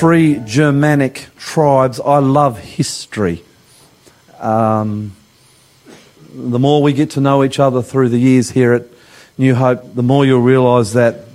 three 0.00 0.40
Germanic 0.46 1.26
tribes. 1.36 2.00
I 2.00 2.20
love 2.20 2.58
history. 2.58 3.44
Um, 4.38 5.14
the 6.32 6.58
more 6.58 6.82
we 6.82 6.94
get 6.94 7.10
to 7.10 7.20
know 7.20 7.44
each 7.44 7.58
other 7.58 7.82
through 7.82 8.08
the 8.08 8.18
years 8.18 8.52
here 8.52 8.72
at 8.72 8.86
New 9.36 9.54
Hope, 9.54 9.94
the 9.94 10.02
more 10.02 10.24
you'll 10.24 10.40
realise 10.40 10.94
that 10.94 11.26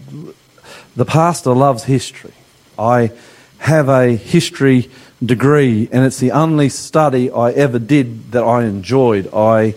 the 0.96 1.06
pastor 1.06 1.54
loves 1.54 1.84
history. 1.84 2.34
I 2.76 3.12
have 3.60 3.88
a 3.88 4.16
history 4.16 4.90
degree, 5.24 5.88
and 5.92 6.04
it's 6.04 6.18
the 6.18 6.32
only 6.32 6.70
study 6.70 7.30
I 7.30 7.52
ever 7.52 7.78
did 7.78 8.32
that 8.32 8.44
I 8.44 8.64
enjoyed. 8.64 9.32
I, 9.32 9.76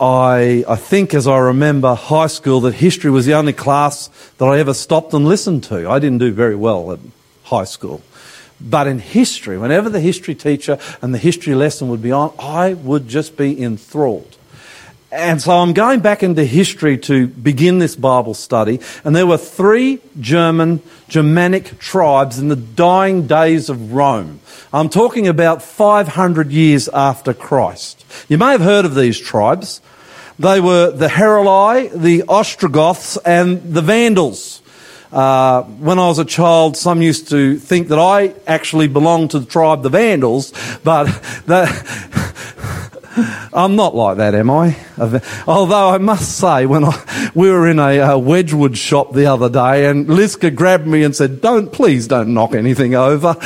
I, 0.00 0.64
I 0.66 0.76
think, 0.76 1.12
as 1.12 1.26
I 1.26 1.36
remember 1.36 1.94
high 1.94 2.28
school, 2.28 2.62
that 2.62 2.76
history 2.76 3.10
was 3.10 3.26
the 3.26 3.34
only 3.34 3.52
class 3.52 4.08
that 4.38 4.46
I 4.46 4.60
ever 4.60 4.72
stopped 4.72 5.12
and 5.12 5.26
listened 5.26 5.62
to. 5.64 5.90
I 5.90 5.98
didn't 5.98 6.20
do 6.20 6.32
very 6.32 6.56
well 6.56 6.90
at 6.92 7.00
high 7.46 7.64
school. 7.64 8.02
But 8.60 8.86
in 8.86 8.98
history, 8.98 9.58
whenever 9.58 9.90
the 9.90 10.00
history 10.00 10.34
teacher 10.34 10.78
and 11.02 11.12
the 11.12 11.18
history 11.18 11.54
lesson 11.54 11.88
would 11.88 12.02
be 12.02 12.12
on, 12.12 12.32
I 12.38 12.74
would 12.74 13.08
just 13.08 13.36
be 13.36 13.60
enthralled. 13.60 14.36
And 15.12 15.40
so 15.40 15.52
I'm 15.52 15.72
going 15.72 16.00
back 16.00 16.22
into 16.22 16.44
history 16.44 16.98
to 16.98 17.28
begin 17.28 17.78
this 17.78 17.94
Bible 17.94 18.34
study. 18.34 18.80
And 19.04 19.14
there 19.14 19.26
were 19.26 19.38
three 19.38 20.00
German, 20.20 20.82
Germanic 21.08 21.78
tribes 21.78 22.38
in 22.38 22.48
the 22.48 22.56
dying 22.56 23.26
days 23.26 23.70
of 23.70 23.92
Rome. 23.92 24.40
I'm 24.72 24.88
talking 24.88 25.28
about 25.28 25.62
500 25.62 26.50
years 26.50 26.88
after 26.88 27.32
Christ. 27.32 28.04
You 28.28 28.36
may 28.36 28.50
have 28.50 28.60
heard 28.60 28.84
of 28.84 28.94
these 28.94 29.18
tribes. 29.18 29.80
They 30.38 30.60
were 30.60 30.90
the 30.90 31.08
Heruli, 31.08 31.88
the 31.98 32.24
Ostrogoths, 32.28 33.16
and 33.18 33.74
the 33.74 33.82
Vandals. 33.82 34.60
Uh, 35.16 35.62
when 35.62 35.98
I 35.98 36.08
was 36.08 36.18
a 36.18 36.26
child, 36.26 36.76
some 36.76 37.00
used 37.00 37.30
to 37.30 37.56
think 37.56 37.88
that 37.88 37.98
I 37.98 38.34
actually 38.46 38.86
belonged 38.86 39.30
to 39.30 39.38
the 39.38 39.46
tribe 39.46 39.82
the 39.82 39.88
Vandals, 39.88 40.52
but 40.84 41.04
that, 41.46 42.85
I'm 43.52 43.76
not 43.76 43.94
like 43.94 44.18
that, 44.18 44.34
am 44.34 44.50
I? 44.50 44.76
Although 45.46 45.90
I 45.90 45.98
must 45.98 46.38
say, 46.38 46.66
when 46.66 46.84
I, 46.84 47.30
we 47.34 47.50
were 47.50 47.68
in 47.68 47.78
a 47.78 48.18
Wedgwood 48.18 48.76
shop 48.76 49.12
the 49.12 49.26
other 49.26 49.48
day, 49.48 49.86
and 49.86 50.06
Liska 50.06 50.54
grabbed 50.54 50.86
me 50.86 51.02
and 51.02 51.16
said, 51.16 51.40
"Don't, 51.40 51.72
please, 51.72 52.06
don't 52.06 52.34
knock 52.34 52.54
anything 52.54 52.94
over. 52.94 53.36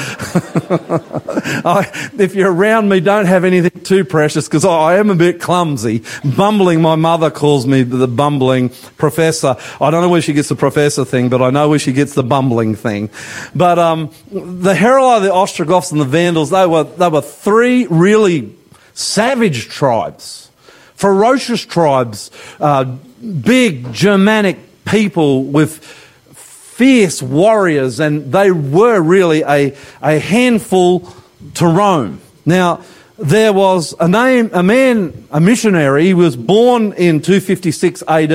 I, 1.64 2.10
if 2.18 2.34
you're 2.34 2.52
around 2.52 2.88
me, 2.88 3.00
don't 3.00 3.26
have 3.26 3.44
anything 3.44 3.82
too 3.82 4.04
precious 4.04 4.48
because 4.48 4.64
I 4.64 4.96
am 4.96 5.10
a 5.10 5.14
bit 5.14 5.40
clumsy. 5.40 6.02
Bumbling, 6.24 6.82
my 6.82 6.96
mother 6.96 7.30
calls 7.30 7.66
me 7.66 7.82
the 7.82 8.08
bumbling 8.08 8.70
professor. 8.96 9.56
I 9.80 9.90
don't 9.90 10.02
know 10.02 10.08
where 10.08 10.22
she 10.22 10.32
gets 10.32 10.48
the 10.48 10.56
professor 10.56 11.04
thing, 11.04 11.28
but 11.28 11.42
I 11.42 11.50
know 11.50 11.68
where 11.68 11.78
she 11.78 11.92
gets 11.92 12.14
the 12.14 12.24
bumbling 12.24 12.74
thing. 12.74 13.10
But 13.54 13.78
um, 13.78 14.10
the 14.30 14.74
Heruli, 14.74 15.22
the 15.22 15.32
Ostrogoths, 15.32 15.92
and 15.92 16.00
the 16.00 16.04
Vandals, 16.04 16.50
they 16.50 16.66
were 16.66 16.84
they 16.84 17.08
were 17.08 17.22
three 17.22 17.86
really 17.86 18.56
savage 19.00 19.68
tribes, 19.68 20.50
ferocious 20.94 21.64
tribes, 21.64 22.30
uh, 22.60 22.84
big 22.84 23.92
Germanic 23.92 24.58
people 24.84 25.44
with 25.44 25.78
fierce 25.84 27.22
warriors, 27.22 28.00
and 28.00 28.32
they 28.32 28.50
were 28.50 29.00
really 29.00 29.42
a, 29.42 29.76
a 30.02 30.18
handful 30.18 31.08
to 31.54 31.66
Rome. 31.66 32.20
Now, 32.44 32.84
there 33.18 33.52
was 33.52 33.94
a 34.00 34.08
name, 34.08 34.50
a 34.52 34.62
man, 34.62 35.26
a 35.30 35.40
missionary. 35.40 36.06
He 36.06 36.14
was 36.14 36.36
born 36.36 36.92
in 36.94 37.20
256 37.20 38.02
AD, 38.08 38.30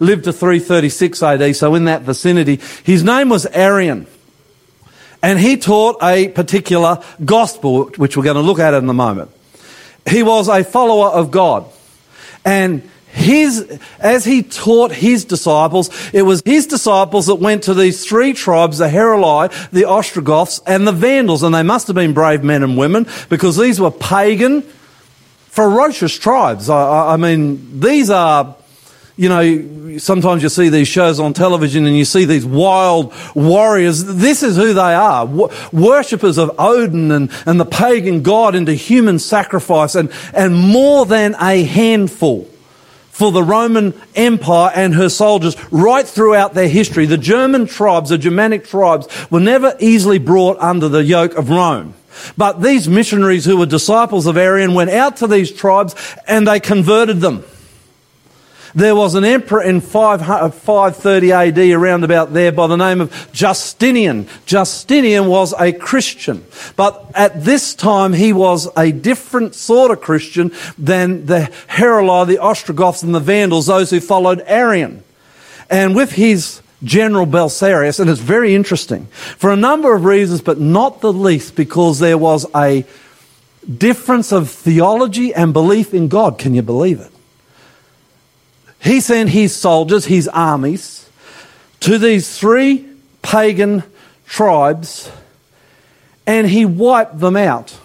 lived 0.00 0.24
to 0.24 0.32
336 0.32 1.22
AD, 1.22 1.56
so 1.56 1.74
in 1.74 1.84
that 1.84 2.02
vicinity. 2.02 2.60
His 2.82 3.04
name 3.04 3.28
was 3.28 3.46
Arian. 3.46 4.06
And 5.22 5.38
he 5.38 5.56
taught 5.56 6.02
a 6.02 6.28
particular 6.28 7.02
gospel, 7.24 7.86
which 7.96 8.16
we're 8.16 8.24
going 8.24 8.34
to 8.34 8.42
look 8.42 8.58
at 8.58 8.74
in 8.74 8.88
a 8.88 8.92
moment 8.92 9.30
he 10.08 10.22
was 10.22 10.48
a 10.48 10.64
follower 10.64 11.08
of 11.08 11.30
God. 11.30 11.66
And 12.44 12.88
his, 13.14 13.78
as 14.00 14.24
he 14.24 14.42
taught 14.42 14.90
his 14.90 15.24
disciples, 15.24 15.88
it 16.12 16.22
was 16.22 16.42
his 16.44 16.66
disciples 16.66 17.26
that 17.26 17.36
went 17.36 17.62
to 17.64 17.74
these 17.74 18.04
three 18.04 18.32
tribes, 18.32 18.78
the 18.78 18.88
Heruli, 18.88 19.70
the 19.70 19.84
Ostrogoths, 19.84 20.60
and 20.66 20.86
the 20.86 20.92
Vandals. 20.92 21.42
And 21.44 21.54
they 21.54 21.62
must 21.62 21.86
have 21.86 21.94
been 21.94 22.12
brave 22.12 22.42
men 22.42 22.62
and 22.62 22.76
women 22.76 23.06
because 23.28 23.56
these 23.56 23.80
were 23.80 23.92
pagan, 23.92 24.62
ferocious 25.46 26.18
tribes. 26.18 26.68
I, 26.68 27.14
I 27.14 27.16
mean, 27.16 27.80
these 27.80 28.10
are 28.10 28.56
you 29.16 29.28
know, 29.28 29.98
sometimes 29.98 30.42
you 30.42 30.48
see 30.48 30.68
these 30.68 30.88
shows 30.88 31.20
on 31.20 31.34
television 31.34 31.86
and 31.86 31.96
you 31.96 32.04
see 32.04 32.24
these 32.24 32.44
wild 32.44 33.12
warriors. 33.34 34.04
This 34.04 34.42
is 34.42 34.56
who 34.56 34.74
they 34.74 34.94
are. 34.94 35.24
Worshippers 35.72 36.36
of 36.36 36.50
Odin 36.58 37.12
and, 37.12 37.30
and 37.46 37.60
the 37.60 37.64
pagan 37.64 38.22
god 38.22 38.56
into 38.56 38.74
human 38.74 39.20
sacrifice 39.20 39.94
and, 39.94 40.10
and 40.32 40.54
more 40.54 41.06
than 41.06 41.36
a 41.40 41.62
handful 41.62 42.48
for 43.10 43.30
the 43.30 43.44
Roman 43.44 43.94
Empire 44.16 44.72
and 44.74 44.92
her 44.96 45.08
soldiers 45.08 45.56
right 45.70 46.04
throughout 46.04 46.54
their 46.54 46.68
history. 46.68 47.06
The 47.06 47.16
German 47.16 47.66
tribes, 47.66 48.10
the 48.10 48.18
Germanic 48.18 48.64
tribes, 48.64 49.06
were 49.30 49.38
never 49.38 49.76
easily 49.78 50.18
brought 50.18 50.58
under 50.58 50.88
the 50.88 51.04
yoke 51.04 51.36
of 51.36 51.50
Rome. 51.50 51.94
But 52.36 52.62
these 52.62 52.88
missionaries 52.88 53.44
who 53.44 53.56
were 53.56 53.66
disciples 53.66 54.26
of 54.26 54.36
Arian 54.36 54.74
went 54.74 54.90
out 54.90 55.18
to 55.18 55.28
these 55.28 55.52
tribes 55.52 55.94
and 56.26 56.48
they 56.48 56.58
converted 56.58 57.20
them. 57.20 57.44
There 58.74 58.96
was 58.96 59.14
an 59.14 59.24
emperor 59.24 59.62
in 59.62 59.80
530 59.80 61.32
uh, 61.32 61.40
AD 61.40 61.58
around 61.58 62.02
about 62.02 62.32
there 62.32 62.50
by 62.50 62.66
the 62.66 62.76
name 62.76 63.00
of 63.00 63.30
Justinian. 63.32 64.28
Justinian 64.46 65.28
was 65.28 65.54
a 65.60 65.72
Christian, 65.72 66.44
but 66.74 67.08
at 67.14 67.44
this 67.44 67.74
time 67.74 68.14
he 68.14 68.32
was 68.32 68.68
a 68.76 68.90
different 68.90 69.54
sort 69.54 69.92
of 69.92 70.00
Christian 70.00 70.50
than 70.76 71.26
the 71.26 71.52
Heruli, 71.68 72.26
the 72.26 72.38
Ostrogoths 72.38 73.04
and 73.04 73.14
the 73.14 73.20
Vandals, 73.20 73.66
those 73.66 73.90
who 73.90 74.00
followed 74.00 74.42
Arian. 74.46 75.04
And 75.70 75.94
with 75.94 76.12
his 76.12 76.60
General 76.82 77.26
Belisarius, 77.26 78.00
and 78.00 78.10
it's 78.10 78.20
very 78.20 78.56
interesting 78.56 79.06
for 79.06 79.50
a 79.50 79.56
number 79.56 79.94
of 79.94 80.04
reasons, 80.04 80.40
but 80.40 80.58
not 80.58 81.00
the 81.00 81.12
least 81.12 81.54
because 81.54 82.00
there 82.00 82.18
was 82.18 82.44
a 82.56 82.84
difference 83.78 84.32
of 84.32 84.50
theology 84.50 85.32
and 85.32 85.52
belief 85.52 85.94
in 85.94 86.08
God. 86.08 86.38
Can 86.38 86.54
you 86.54 86.62
believe 86.62 87.00
it? 87.00 87.13
He 88.84 89.00
sent 89.00 89.30
his 89.30 89.56
soldiers, 89.56 90.04
his 90.04 90.28
armies, 90.28 91.08
to 91.80 91.96
these 91.96 92.38
three 92.38 92.86
pagan 93.22 93.82
tribes 94.26 95.10
and 96.26 96.46
he 96.46 96.66
wiped 96.66 97.18
them 97.18 97.36
out. 97.36 97.78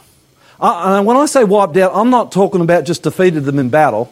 Uh, 0.60 1.02
when 1.04 1.16
I 1.16 1.26
say 1.26 1.46
wiped 1.46 1.78
out, 1.78 1.92
I'm 1.96 2.10
not 2.10 2.34
talking 2.34 2.60
about 2.60 2.84
just 2.84 3.04
defeated 3.04 3.46
them 3.46 3.60
in 3.60 3.70
battle. 3.70 4.12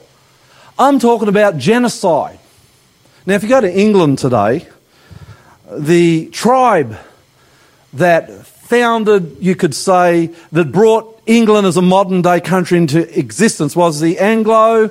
I'm 0.80 0.98
talking 0.98 1.28
about 1.28 1.58
genocide. 1.58 2.40
Now, 3.26 3.36
if 3.36 3.44
you 3.44 3.50
go 3.50 3.60
to 3.60 3.80
England 3.80 4.20
today, 4.20 4.66
the 5.70 6.28
tribe 6.28 6.98
that 7.94 8.46
founded, 8.46 9.38
you 9.42 9.56
could 9.56 9.76
say, 9.76 10.28
that 10.54 10.72
brought 10.72 11.22
England 11.26 11.68
as 11.68 11.76
a 11.76 11.82
modern 11.82 12.22
day 12.22 12.40
country 12.40 12.78
into 12.78 13.20
existence 13.20 13.76
was 13.76 14.00
the 14.00 14.20
Anglo 14.20 14.90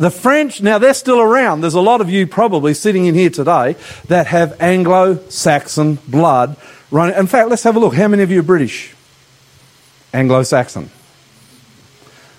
the 0.00 0.10
French, 0.10 0.62
now 0.62 0.78
they're 0.78 0.94
still 0.94 1.20
around. 1.20 1.60
There's 1.60 1.74
a 1.74 1.80
lot 1.80 2.00
of 2.00 2.08
you 2.08 2.26
probably 2.26 2.72
sitting 2.72 3.04
in 3.04 3.14
here 3.14 3.28
today 3.28 3.76
that 4.08 4.28
have 4.28 4.58
Anglo 4.58 5.18
Saxon 5.28 5.96
blood 6.08 6.56
running. 6.90 7.16
In 7.16 7.26
fact, 7.26 7.50
let's 7.50 7.64
have 7.64 7.76
a 7.76 7.78
look. 7.78 7.94
How 7.94 8.08
many 8.08 8.22
of 8.22 8.30
you 8.30 8.40
are 8.40 8.42
British? 8.42 8.94
Anglo 10.14 10.42
Saxon. 10.42 10.88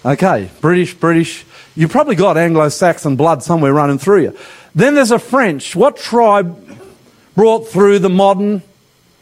Okay, 0.03 0.49
British, 0.59 0.95
British. 0.95 1.45
You've 1.75 1.91
probably 1.91 2.15
got 2.15 2.35
Anglo 2.35 2.67
Saxon 2.69 3.15
blood 3.15 3.43
somewhere 3.43 3.71
running 3.71 3.99
through 3.99 4.23
you. 4.23 4.37
Then 4.73 4.95
there's 4.95 5.11
a 5.11 5.19
French. 5.19 5.75
What 5.75 5.97
tribe 5.97 6.79
brought 7.35 7.67
through 7.67 7.99
the 7.99 8.09
modern 8.09 8.63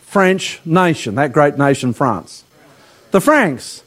French 0.04 0.62
nation, 0.64 1.16
that 1.16 1.34
great 1.34 1.58
nation, 1.58 1.92
France? 1.92 2.46
The 3.12 3.20
Franks. 3.20 3.84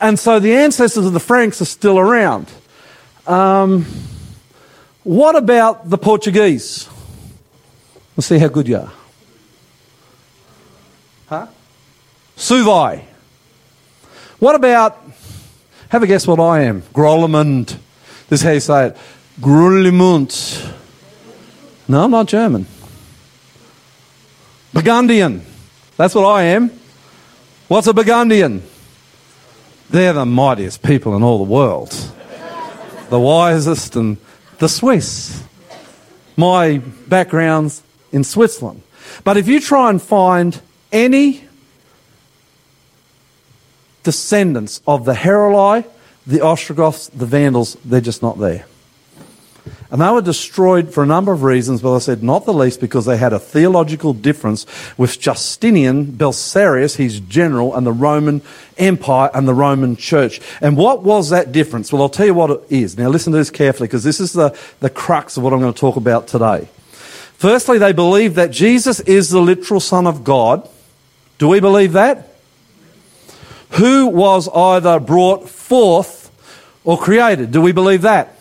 And 0.00 0.18
so 0.18 0.40
the 0.40 0.54
ancestors 0.54 1.04
of 1.04 1.12
the 1.12 1.20
Franks 1.20 1.60
are 1.60 1.66
still 1.66 1.98
around. 1.98 2.50
Um, 3.26 3.84
what 5.02 5.34
about 5.34 5.90
the 5.90 5.98
Portuguese? 5.98 6.88
Let's 8.16 8.26
see 8.26 8.38
how 8.38 8.48
good 8.48 8.68
you 8.68 8.78
are. 8.78 8.92
Huh? 11.26 11.46
Suevi. 12.36 13.02
What 14.38 14.54
about, 14.54 15.00
have 15.88 16.02
a 16.02 16.06
guess 16.06 16.26
what 16.26 16.38
I 16.38 16.62
am? 16.62 16.82
Grollemund. 16.94 17.76
This 18.28 18.40
is 18.40 18.42
how 18.42 18.52
you 18.52 18.60
say 18.60 18.86
it. 18.86 18.96
Grullimund. 19.40 20.74
No, 21.88 22.04
I'm 22.04 22.10
not 22.10 22.26
German. 22.26 22.66
Burgundian. 24.72 25.44
That's 25.96 26.14
what 26.14 26.26
I 26.26 26.42
am. 26.42 26.70
What's 27.68 27.86
a 27.86 27.94
Burgundian? 27.94 28.62
They're 29.90 30.12
the 30.12 30.26
mightiest 30.26 30.82
people 30.82 31.16
in 31.16 31.22
all 31.22 31.38
the 31.38 31.50
world 31.50 32.12
the 33.08 33.20
wisest 33.20 33.96
and 33.96 34.16
the 34.58 34.68
Swiss. 34.68 35.42
My 36.36 36.78
background's 37.08 37.82
in 38.12 38.24
Switzerland. 38.24 38.82
But 39.24 39.36
if 39.36 39.48
you 39.48 39.60
try 39.60 39.90
and 39.90 40.00
find 40.00 40.60
any 40.92 41.44
descendants 44.02 44.80
of 44.86 45.04
the 45.04 45.14
Heruli, 45.14 45.84
the 46.26 46.40
Ostrogoths, 46.40 47.08
the 47.08 47.26
Vandals, 47.26 47.76
they're 47.84 48.00
just 48.00 48.22
not 48.22 48.38
there. 48.38 48.66
And 49.90 50.00
they 50.00 50.10
were 50.10 50.22
destroyed 50.22 50.92
for 50.92 51.02
a 51.02 51.06
number 51.06 51.32
of 51.32 51.42
reasons, 51.42 51.80
but 51.80 51.94
I 51.94 51.98
said 52.00 52.22
not 52.22 52.44
the 52.44 52.52
least 52.52 52.80
because 52.80 53.04
they 53.04 53.16
had 53.16 53.32
a 53.32 53.38
theological 53.38 54.12
difference 54.12 54.66
with 54.96 55.20
Justinian, 55.20 56.06
Belisarius, 56.06 56.96
his 56.96 57.20
general, 57.20 57.74
and 57.74 57.86
the 57.86 57.92
Roman 57.92 58.42
Empire 58.78 59.30
and 59.32 59.46
the 59.46 59.54
Roman 59.54 59.96
Church. 59.96 60.40
And 60.60 60.76
what 60.76 61.02
was 61.02 61.30
that 61.30 61.52
difference? 61.52 61.92
Well, 61.92 62.02
I'll 62.02 62.08
tell 62.08 62.26
you 62.26 62.34
what 62.34 62.50
it 62.50 62.60
is. 62.68 62.98
Now 62.98 63.08
listen 63.08 63.32
to 63.32 63.38
this 63.38 63.50
carefully 63.50 63.86
because 63.86 64.04
this 64.04 64.20
is 64.20 64.32
the, 64.32 64.58
the 64.80 64.90
crux 64.90 65.36
of 65.36 65.42
what 65.42 65.52
I'm 65.52 65.60
going 65.60 65.72
to 65.72 65.78
talk 65.78 65.96
about 65.96 66.26
today. 66.26 66.68
Firstly, 67.34 67.78
they 67.78 67.92
believe 67.92 68.34
that 68.34 68.50
Jesus 68.50 69.00
is 69.00 69.30
the 69.30 69.40
literal 69.40 69.80
Son 69.80 70.06
of 70.06 70.24
God. 70.24 70.68
Do 71.38 71.48
we 71.48 71.60
believe 71.60 71.92
that? 71.92 72.34
Who 73.72 74.06
was 74.06 74.48
either 74.48 74.98
brought 74.98 75.48
forth 75.48 76.26
or 76.86 76.96
created. 76.96 77.50
Do 77.50 77.60
we 77.60 77.72
believe 77.72 78.02
that? 78.02 78.35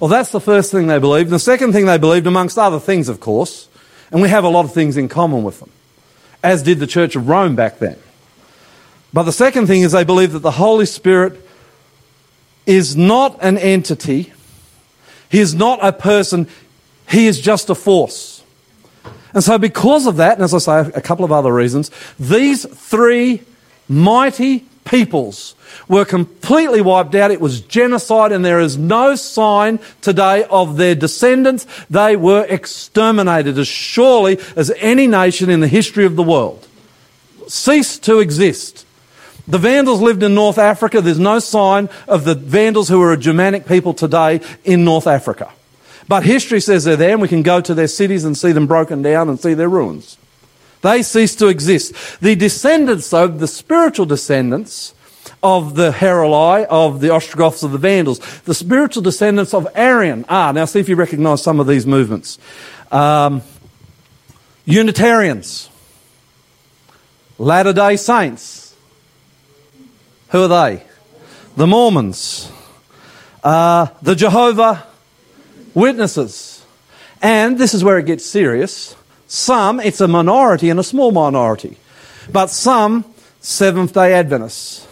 Well, 0.00 0.08
that's 0.08 0.30
the 0.30 0.40
first 0.40 0.72
thing 0.72 0.86
they 0.86 0.98
believed. 0.98 1.30
The 1.30 1.38
second 1.38 1.72
thing 1.72 1.86
they 1.86 1.98
believed, 1.98 2.26
amongst 2.26 2.58
other 2.58 2.80
things, 2.80 3.08
of 3.08 3.20
course, 3.20 3.68
and 4.10 4.20
we 4.20 4.28
have 4.28 4.44
a 4.44 4.48
lot 4.48 4.64
of 4.64 4.72
things 4.72 4.96
in 4.96 5.08
common 5.08 5.44
with 5.44 5.60
them, 5.60 5.70
as 6.42 6.62
did 6.62 6.78
the 6.78 6.86
Church 6.86 7.16
of 7.16 7.28
Rome 7.28 7.54
back 7.54 7.78
then. 7.78 7.96
But 9.12 9.22
the 9.24 9.32
second 9.32 9.66
thing 9.66 9.82
is 9.82 9.92
they 9.92 10.04
believe 10.04 10.32
that 10.32 10.40
the 10.40 10.50
Holy 10.52 10.86
Spirit 10.86 11.40
is 12.66 12.96
not 12.96 13.38
an 13.42 13.58
entity, 13.58 14.32
He 15.30 15.38
is 15.38 15.54
not 15.54 15.78
a 15.82 15.92
person, 15.92 16.48
He 17.08 17.26
is 17.26 17.40
just 17.40 17.70
a 17.70 17.74
force. 17.74 18.42
And 19.32 19.42
so, 19.42 19.58
because 19.58 20.06
of 20.06 20.16
that, 20.16 20.34
and 20.34 20.42
as 20.42 20.54
I 20.54 20.58
say, 20.58 20.90
a 20.94 21.00
couple 21.00 21.24
of 21.24 21.32
other 21.32 21.52
reasons, 21.52 21.90
these 22.18 22.64
three 22.66 23.42
mighty 23.88 24.64
peoples 24.84 25.54
were 25.88 26.04
completely 26.04 26.80
wiped 26.80 27.14
out. 27.14 27.30
It 27.30 27.40
was 27.40 27.60
genocide, 27.60 28.32
and 28.32 28.44
there 28.44 28.60
is 28.60 28.76
no 28.76 29.14
sign 29.16 29.80
today 30.00 30.44
of 30.44 30.76
their 30.76 30.94
descendants. 30.94 31.66
They 31.90 32.16
were 32.16 32.46
exterminated 32.48 33.58
as 33.58 33.68
surely 33.68 34.38
as 34.56 34.70
any 34.78 35.06
nation 35.06 35.50
in 35.50 35.60
the 35.60 35.68
history 35.68 36.04
of 36.04 36.16
the 36.16 36.22
world. 36.22 36.66
Ceased 37.48 38.02
to 38.04 38.20
exist. 38.20 38.86
The 39.46 39.58
Vandals 39.58 40.00
lived 40.00 40.22
in 40.22 40.34
North 40.34 40.56
Africa. 40.56 41.02
There's 41.02 41.18
no 41.18 41.38
sign 41.38 41.90
of 42.08 42.24
the 42.24 42.34
Vandals 42.34 42.88
who 42.88 43.02
are 43.02 43.12
a 43.12 43.18
Germanic 43.18 43.66
people 43.66 43.92
today 43.92 44.40
in 44.64 44.84
North 44.84 45.06
Africa. 45.06 45.50
But 46.08 46.24
history 46.24 46.60
says 46.60 46.84
they're 46.84 46.96
there, 46.96 47.12
and 47.12 47.22
we 47.22 47.28
can 47.28 47.42
go 47.42 47.60
to 47.60 47.74
their 47.74 47.88
cities 47.88 48.24
and 48.24 48.36
see 48.36 48.52
them 48.52 48.66
broken 48.66 49.02
down 49.02 49.28
and 49.28 49.38
see 49.38 49.54
their 49.54 49.68
ruins. 49.68 50.16
They 50.84 51.02
cease 51.02 51.34
to 51.36 51.48
exist. 51.48 51.94
The 52.20 52.36
descendants, 52.36 53.08
though, 53.08 53.26
the 53.26 53.48
spiritual 53.48 54.04
descendants 54.04 54.94
of 55.42 55.76
the 55.76 55.90
Heruli, 55.90 56.66
of 56.66 57.00
the 57.00 57.08
Ostrogoths, 57.08 57.62
of 57.62 57.72
the 57.72 57.78
Vandals, 57.78 58.18
the 58.42 58.52
spiritual 58.52 59.02
descendants 59.02 59.54
of 59.54 59.66
Arian 59.74 60.26
are. 60.28 60.52
Now, 60.52 60.66
see 60.66 60.80
if 60.80 60.88
you 60.90 60.96
recognize 60.96 61.42
some 61.42 61.58
of 61.58 61.66
these 61.66 61.86
movements. 61.86 62.38
Um, 62.92 63.40
Unitarians, 64.66 65.70
Latter 67.38 67.72
day 67.72 67.96
Saints. 67.96 68.76
Who 70.32 70.42
are 70.42 70.48
they? 70.48 70.84
The 71.56 71.66
Mormons, 71.66 72.52
uh, 73.42 73.86
the 74.02 74.14
Jehovah 74.14 74.86
Witnesses. 75.72 76.62
And 77.22 77.56
this 77.56 77.72
is 77.72 77.82
where 77.82 77.96
it 77.96 78.04
gets 78.04 78.26
serious 78.26 78.94
some, 79.26 79.80
it's 79.80 80.00
a 80.00 80.08
minority 80.08 80.70
and 80.70 80.78
a 80.78 80.84
small 80.84 81.10
minority, 81.12 81.76
but 82.32 82.48
some 82.48 83.04
Seventh 83.40 83.92
day 83.92 84.14
Adventists. 84.14 84.86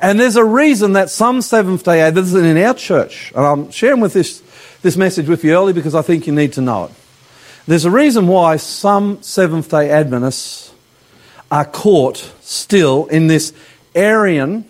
And 0.00 0.18
there's 0.18 0.36
a 0.36 0.44
reason 0.44 0.92
that 0.94 1.10
some 1.10 1.40
Seventh 1.40 1.84
day 1.84 2.00
Adventists 2.00 2.34
in 2.34 2.58
our 2.58 2.74
church, 2.74 3.32
and 3.34 3.46
I'm 3.46 3.70
sharing 3.70 4.00
with 4.00 4.12
this, 4.12 4.42
this 4.82 4.96
message 4.96 5.28
with 5.28 5.44
you 5.44 5.52
early 5.52 5.72
because 5.72 5.94
I 5.94 6.02
think 6.02 6.26
you 6.26 6.32
need 6.32 6.52
to 6.54 6.60
know 6.60 6.84
it. 6.84 6.90
There's 7.66 7.84
a 7.86 7.90
reason 7.90 8.26
why 8.26 8.56
some 8.56 9.22
Seventh 9.22 9.70
day 9.70 9.90
Adventists 9.90 10.72
are 11.50 11.64
caught 11.64 12.18
still 12.40 13.06
in 13.06 13.26
this 13.26 13.52
Arian 13.94 14.64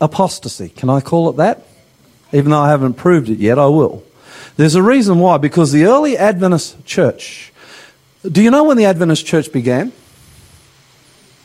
apostasy. 0.00 0.68
Can 0.68 0.90
I 0.90 1.00
call 1.00 1.30
it 1.30 1.36
that? 1.36 1.66
Even 2.32 2.50
though 2.50 2.60
I 2.60 2.70
haven't 2.70 2.94
proved 2.94 3.28
it 3.28 3.38
yet, 3.38 3.58
I 3.58 3.66
will. 3.66 4.02
There's 4.56 4.74
a 4.74 4.82
reason 4.82 5.18
why, 5.18 5.38
because 5.38 5.72
the 5.72 5.84
early 5.84 6.18
Adventist 6.18 6.84
church 6.84 7.51
do 8.30 8.42
you 8.42 8.50
know 8.50 8.64
when 8.64 8.76
the 8.76 8.84
Adventist 8.84 9.26
church 9.26 9.52
began? 9.52 9.92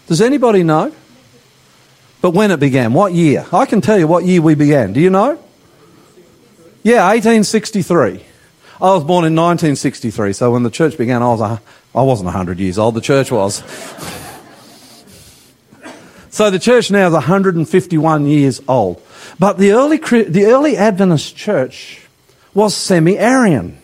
Does 0.08 0.22
anybody 0.22 0.64
know? 0.64 0.94
But 2.22 2.32
when 2.32 2.52
it 2.52 2.60
began, 2.60 2.94
what 2.94 3.14
year? 3.14 3.46
I 3.52 3.66
can 3.66 3.82
tell 3.82 3.98
you 3.98 4.08
what 4.08 4.26
year 4.26 4.42
we 4.42 4.56
began. 4.56 4.94
Do 4.94 5.00
you 5.00 5.10
know? 5.10 5.44
Yeah, 6.84 7.06
1863. 7.08 8.24
I 8.80 8.94
was 8.94 9.04
born 9.04 9.26
in 9.26 9.36
1963, 9.36 10.34
so 10.34 10.52
when 10.52 10.64
the 10.64 10.70
church 10.70 10.98
began, 10.98 11.24
I 11.24 11.28
was 11.28 11.42
a, 11.42 11.62
I 11.96 12.04
wasn't 12.04 12.26
100 12.26 12.60
years 12.60 12.78
old. 12.78 12.96
The 12.96 13.02
church 13.02 13.32
was. 13.32 13.56
so 16.30 16.52
the 16.52 16.60
church 16.60 16.92
now 16.92 17.08
is 17.08 17.14
151 17.14 18.28
years 18.28 18.62
old. 18.68 19.02
But 19.40 19.58
the 19.58 19.72
early, 19.72 19.98
the 19.98 20.46
early 20.46 20.78
Adventist 20.78 21.36
church 21.36 22.08
was 22.54 22.76
semi-Arian. 22.76 23.80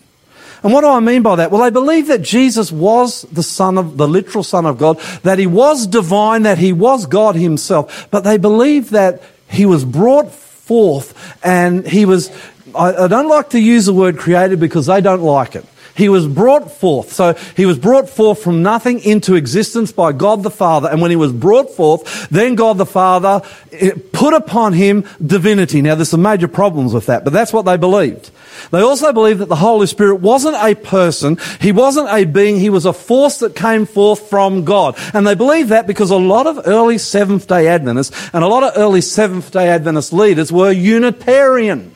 And 0.63 0.71
what 0.71 0.81
do 0.81 0.88
I 0.88 1.01
mean 1.01 1.21
by 1.21 1.36
that? 1.36 1.51
Well, 1.51 1.62
they 1.62 1.69
believe 1.69 2.07
that 2.07 2.21
Jesus 2.21 2.71
was 2.71 3.24
the 3.24 3.44
Son 3.44 3.77
of, 3.77 3.98
the 3.98 4.07
literal 4.07 4.44
Son 4.44 4.65
of 4.65 4.77
God, 4.77 4.98
that 5.24 5.38
He 5.38 5.45
was 5.45 5.86
divine, 5.86 6.44
that 6.44 6.57
He 6.57 6.71
was 6.71 7.06
God 7.06 7.36
Himself, 7.36 8.08
but 8.10 8.22
they 8.22 8.38
believe 8.38 8.91
that 8.91 9.22
He 9.50 9.65
was 9.65 9.84
brought 9.84 10.32
forth 10.32 11.38
and 11.43 11.86
He 11.86 12.05
was, 12.05 12.32
I, 12.74 12.93
I 12.96 13.08
don't 13.08 13.27
like 13.27 13.50
to 13.50 13.60
use 13.60 13.86
the 13.86 13.93
word 13.93 14.17
created 14.17 14.60
because 14.60 14.86
they 14.86 15.01
don't 15.01 15.22
like 15.22 15.55
it. 15.55 15.65
He 15.96 16.10
was 16.10 16.28
brought 16.28 16.72
forth. 16.72 17.14
So 17.14 17.34
he 17.56 17.66
was 17.66 17.78
brought 17.78 18.10
forth 18.10 18.42
from 18.42 18.64
nothing 18.64 19.00
into 19.00 19.36
existence 19.36 19.92
by 19.92 20.12
God 20.12 20.42
the 20.42 20.50
Father. 20.50 20.90
And 20.90 21.02
when 21.02 21.12
he 21.12 21.18
was 21.18 21.32
brought 21.32 21.70
forth, 21.70 22.30
then 22.30 22.56
God 22.56 22.78
the 22.78 22.86
Father 22.86 23.42
eh, 23.72 23.92
put 24.12 24.34
upon 24.34 24.74
him 24.74 25.06
divinity. 25.24 25.82
Now 25.82 25.96
there's 25.96 26.10
some 26.10 26.24
major 26.24 26.48
problems 26.48 26.94
with 26.94 27.06
that, 27.06 27.24
but 27.24 27.32
that's 27.32 27.54
what 27.54 27.66
they 27.66 27.78
believed. 27.78 28.32
They 28.72 28.82
also 28.82 29.14
believed 29.14 29.40
that 29.40 29.50
the 29.50 29.56
Holy 29.56 29.86
Spirit 29.86 30.16
wasn't 30.16 30.56
a 30.56 30.74
person, 30.76 31.38
he 31.60 31.72
wasn't 31.72 32.10
a 32.10 32.26
being, 32.26 32.60
he 32.60 32.70
was 32.70 32.86
a 32.86 32.94
force 32.94 33.38
that 33.40 33.56
came 33.56 33.86
forth 33.86 34.30
from 34.30 34.64
God. 34.64 34.96
And 35.14 35.28
they 35.28 35.36
believed 35.36 35.70
that 35.70 35.86
because 35.86 36.12
a 36.12 36.18
lot 36.18 36.48
of 36.48 36.68
early 36.68 36.98
Seventh 36.98 37.48
day 37.48 37.68
Adventists 37.68 38.30
and 38.34 38.44
a 38.44 38.48
lot 38.48 38.64
of 38.64 38.74
early 38.78 39.02
Seventh 39.02 39.52
day 39.52 39.70
Adventist 39.70 40.14
leaders 40.14 40.52
were 40.52 40.72
Unitarian. 40.72 41.93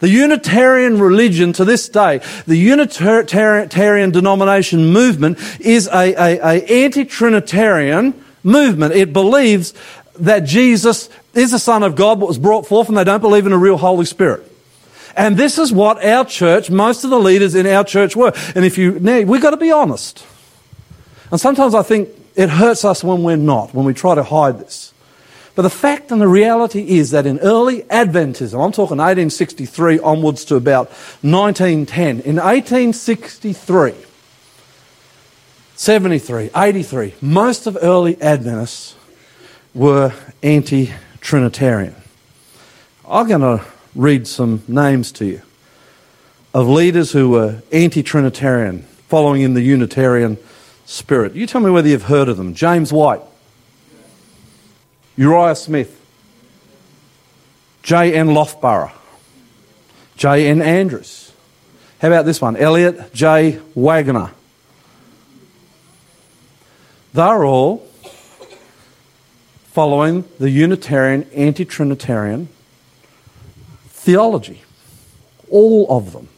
The 0.00 0.08
Unitarian 0.08 0.98
religion 0.98 1.52
to 1.54 1.64
this 1.64 1.88
day, 1.88 2.20
the 2.46 2.56
Unitarian 2.56 4.10
denomination 4.10 4.92
movement 4.92 5.38
is 5.60 5.86
a, 5.88 6.14
a, 6.14 6.38
a 6.38 6.84
anti-Trinitarian 6.84 8.24
movement. 8.42 8.94
It 8.94 9.12
believes 9.12 9.74
that 10.18 10.40
Jesus 10.40 11.08
is 11.34 11.52
the 11.52 11.58
Son 11.58 11.82
of 11.82 11.96
God, 11.96 12.18
but 12.18 12.28
was 12.28 12.38
brought 12.38 12.66
forth, 12.66 12.88
and 12.88 12.96
they 12.96 13.04
don't 13.04 13.20
believe 13.20 13.46
in 13.46 13.52
a 13.52 13.58
real 13.58 13.76
Holy 13.76 14.04
Spirit. 14.06 14.50
And 15.16 15.36
this 15.36 15.58
is 15.58 15.72
what 15.72 16.04
our 16.04 16.24
church, 16.24 16.70
most 16.70 17.04
of 17.04 17.10
the 17.10 17.18
leaders 17.18 17.54
in 17.54 17.66
our 17.66 17.84
church 17.84 18.16
were. 18.16 18.32
And 18.54 18.64
if 18.64 18.78
you, 18.78 18.92
we've 19.26 19.42
got 19.42 19.50
to 19.50 19.56
be 19.56 19.70
honest. 19.70 20.24
And 21.30 21.40
sometimes 21.40 21.74
I 21.74 21.82
think 21.82 22.08
it 22.36 22.48
hurts 22.48 22.84
us 22.84 23.04
when 23.04 23.22
we're 23.22 23.36
not, 23.36 23.74
when 23.74 23.84
we 23.84 23.92
try 23.92 24.14
to 24.14 24.22
hide 24.22 24.60
this. 24.60 24.94
But 25.54 25.62
the 25.62 25.70
fact 25.70 26.12
and 26.12 26.20
the 26.20 26.28
reality 26.28 26.98
is 26.98 27.10
that 27.10 27.26
in 27.26 27.38
early 27.40 27.82
Adventism, 27.82 28.54
I'm 28.54 28.72
talking 28.72 28.98
1863 28.98 29.98
onwards 29.98 30.44
to 30.46 30.56
about 30.56 30.90
1910, 31.22 32.20
in 32.20 32.36
1863, 32.36 33.94
73, 35.74 36.50
83, 36.54 37.14
most 37.20 37.66
of 37.66 37.76
early 37.82 38.20
Adventists 38.22 38.94
were 39.74 40.12
anti 40.42 40.92
Trinitarian. 41.20 41.94
I'm 43.08 43.26
going 43.28 43.40
to 43.40 43.64
read 43.94 44.26
some 44.26 44.62
names 44.68 45.10
to 45.12 45.24
you 45.24 45.42
of 46.52 46.68
leaders 46.68 47.12
who 47.12 47.30
were 47.30 47.62
anti 47.72 48.02
Trinitarian, 48.02 48.82
following 49.08 49.42
in 49.42 49.54
the 49.54 49.62
Unitarian 49.62 50.38
spirit. 50.84 51.34
You 51.34 51.46
tell 51.46 51.60
me 51.60 51.70
whether 51.70 51.88
you've 51.88 52.04
heard 52.04 52.28
of 52.28 52.36
them. 52.36 52.54
James 52.54 52.92
White, 52.92 53.22
Uriah 55.20 55.54
Smith, 55.54 56.00
J.N. 57.82 58.32
Loughborough, 58.32 58.90
J.N. 60.16 60.62
Andrews. 60.62 61.32
How 62.00 62.08
about 62.08 62.24
this 62.24 62.40
one? 62.40 62.56
Ellet 62.56 63.12
J. 63.12 63.60
Waggoner. 63.74 64.30
They're 67.12 67.44
all 67.44 67.86
following 69.64 70.24
the 70.38 70.48
Unitarian, 70.48 71.24
anti 71.34 71.66
Trinitarian 71.66 72.48
theology. 73.88 74.62
All 75.50 75.86
of 75.94 76.14
them. 76.14 76.30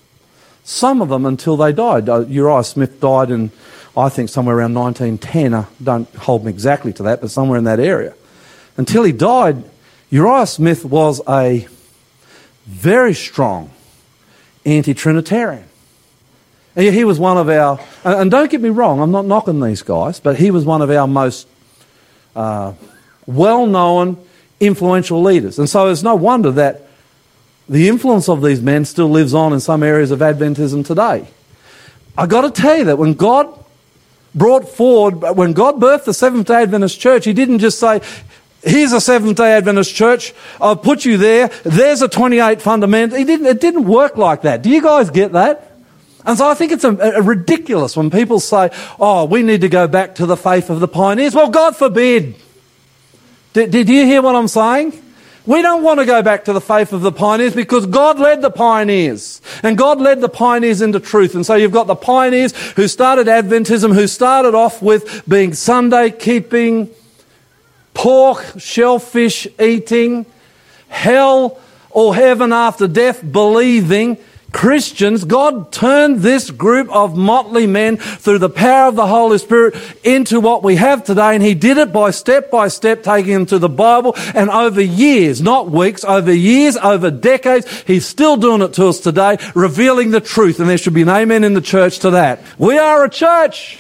some 0.65 1.01
of 1.01 1.09
them 1.09 1.25
until 1.25 1.57
they 1.57 1.73
died. 1.73 2.09
Uh, 2.09 2.27
Uriah 2.27 2.65
Smith 2.65 3.01
died 3.01 3.31
in, 3.31 3.53
I 3.97 4.09
think, 4.09 4.29
somewhere 4.29 4.57
around 4.57 4.75
1910. 4.75 5.55
Uh, 5.55 5.67
don't 5.81 6.13
hold 6.17 6.45
me 6.45 6.51
exactly 6.51 6.93
to 6.95 7.05
that, 7.05 7.21
but 7.21 7.31
somewhere 7.31 7.59
in 7.59 7.65
that 7.65 7.79
area. 7.79 8.15
Until 8.77 9.03
he 9.03 9.13
died, 9.13 9.63
Uriah 10.11 10.47
Smith 10.47 10.85
was 10.85 11.21
a 11.29 11.67
very 12.67 13.15
strong 13.15 13.71
anti 14.65 14.95
Trinitarian. 14.95 15.65
He 16.75 17.05
was 17.05 17.19
one 17.19 17.37
of 17.37 17.51
our, 17.51 17.79
and 18.03 18.31
don't 18.31 18.51
get 18.51 18.63
me 18.63 18.71
wrong, 18.71 19.01
I'm 19.01 19.11
not 19.11 19.27
knocking 19.27 19.61
these 19.61 19.83
guys, 19.83 20.21
but 20.21 20.37
he 20.37 20.51
was 20.51 20.65
one 20.65 20.81
of 20.81 20.91
our 20.91 21.07
most 21.07 21.47
uh, 22.35 22.73
well 23.27 23.67
known, 23.67 24.17
influential 24.59 25.23
leaders. 25.23 25.59
And 25.59 25.69
so 25.69 25.89
it's 25.89 26.03
no 26.03 26.15
wonder 26.15 26.51
that 26.53 26.89
the 27.69 27.89
influence 27.89 28.29
of 28.29 28.43
these 28.43 28.63
men 28.63 28.85
still 28.87 29.09
lives 29.09 29.35
on 29.35 29.53
in 29.53 29.61
some 29.61 29.83
areas 29.83 30.11
of 30.11 30.21
Adventism 30.21 30.85
today. 30.85 31.27
I've 32.17 32.29
got 32.29 32.43
to 32.43 32.51
tell 32.51 32.79
you 32.79 32.85
that 32.85 32.99
when 32.99 33.15
God 33.15 33.53
brought 34.35 34.69
forward, 34.69 35.37
when 35.37 35.53
God 35.53 35.77
birthed 35.77 36.05
the 36.05 36.15
Seventh 36.15 36.47
day 36.47 36.63
Adventist 36.63 36.99
church, 36.99 37.25
He 37.25 37.33
didn't 37.33 37.59
just 37.59 37.79
say, 37.79 38.01
Here's 38.63 38.93
a 38.93 39.01
Seventh 39.01 39.37
day 39.37 39.53
Adventist 39.53 39.95
church. 39.95 40.33
I've 40.61 40.83
put 40.83 41.05
you 41.05 41.17
there. 41.17 41.49
There's 41.65 42.01
a 42.01 42.09
28 42.09 42.63
fundamental. 42.63 43.19
He 43.19 43.25
didn't, 43.25 43.47
it 43.47 43.61
didn't 43.61 43.85
work 43.85 44.17
like 44.17 44.43
that. 44.43 44.63
Do 44.63 44.71
you 44.71 44.81
guys 44.81 45.11
get 45.11 45.33
that? 45.33 45.73
And 46.25 46.39
so 46.39 46.49
I 46.49 46.55
think 46.55 46.71
it's 46.71 46.85
a, 46.85 46.97
a 46.97 47.23
ridiculous 47.23 47.97
when 47.97 48.11
people 48.11 48.39
say, 48.39 48.71
oh, 49.01 49.25
we 49.25 49.43
need 49.43 49.63
to 49.63 49.69
go 49.69 49.89
back 49.89 50.15
to 50.17 50.27
the 50.27 50.37
faith 50.37 50.71
of 50.71 50.79
the 50.79 50.87
pioneers. 50.87 51.35
Well, 51.35 51.51
God 51.51 51.77
forbid. 51.77 52.37
Did, 53.53 53.73
did 53.73 53.89
you 53.89 54.07
hear 54.07 54.23
what 54.23 54.37
I'm 54.37 54.49
saying? 54.49 55.03
We 55.45 55.61
don't 55.61 55.83
want 55.83 55.99
to 55.99 56.07
go 56.07 56.23
back 56.23 56.45
to 56.45 56.53
the 56.53 56.61
faith 56.61 56.93
of 56.93 57.01
the 57.01 57.11
pioneers 57.11 57.55
because 57.55 57.87
God 57.87 58.21
led 58.21 58.43
the 58.43 58.51
pioneers. 58.51 59.41
And 59.65 59.77
God 59.77 60.01
led 60.01 60.21
the 60.21 60.29
pioneers 60.29 60.81
into 60.81 61.01
truth. 61.01 61.35
And 61.35 61.45
so 61.45 61.57
you've 61.57 61.73
got 61.73 61.89
the 61.89 61.97
pioneers 61.97 62.57
who 62.73 62.87
started 62.87 63.27
Adventism, 63.27 63.93
who 63.93 64.07
started 64.07 64.55
off 64.55 64.81
with 64.81 65.29
being 65.29 65.53
Sunday 65.53 66.11
keeping, 66.11 66.91
pork, 67.95 68.45
shellfish 68.59 69.47
eating, 69.61 70.27
hell 70.89 71.61
or 71.91 72.15
heaven 72.15 72.53
after 72.53 72.89
death 72.89 73.23
believing, 73.33 74.19
Christians, 74.53 75.25
God 75.25 75.73
turned 75.73 76.21
this 76.21 76.51
group 76.51 76.91
of 76.91 77.17
motley 77.17 77.67
men 77.67 77.97
through 77.97 78.39
the 78.39 78.51
power 78.51 78.89
of 78.89 78.97
the 78.97 79.07
Holy 79.07 79.39
Spirit 79.39 79.75
into 80.05 80.41
what 80.41 80.63
we 80.63 80.77
have 80.77 81.05
today. 81.05 81.35
And 81.35 81.43
He 81.43 81.55
did 81.55 81.79
it 81.79 81.93
by 81.93 82.11
step 82.11 82.51
by 82.51 82.69
step, 82.69 83.03
taking 83.03 83.33
them 83.33 83.47
to 83.47 83.59
the 83.59 83.71
Bible. 83.71 84.15
And 84.35 84.51
over 84.51 84.81
years, 84.81 85.41
not 85.41 85.71
weeks, 85.71 86.05
over 86.05 86.33
years, 86.33 86.77
over 86.77 87.11
decades, 87.11 87.83
He's 87.87 88.07
still 88.07 88.37
doing 88.37 88.61
it 88.61 88.75
to 88.75 88.89
us 88.89 89.01
today, 89.01 89.39
revealing 89.55 90.11
the 90.11 90.21
truth. 90.21 90.61
And 90.61 90.69
there 90.69 90.79
should 90.79 90.95
be 90.95 91.03
an 91.03 91.09
amen 91.09 91.45
in 91.45 91.55
the 91.55 91.63
church 91.63 92.01
to 92.01 92.11
that. 92.11 92.43
We 92.59 92.79
are 92.79 93.05
a 93.05 93.11
church 93.11 93.79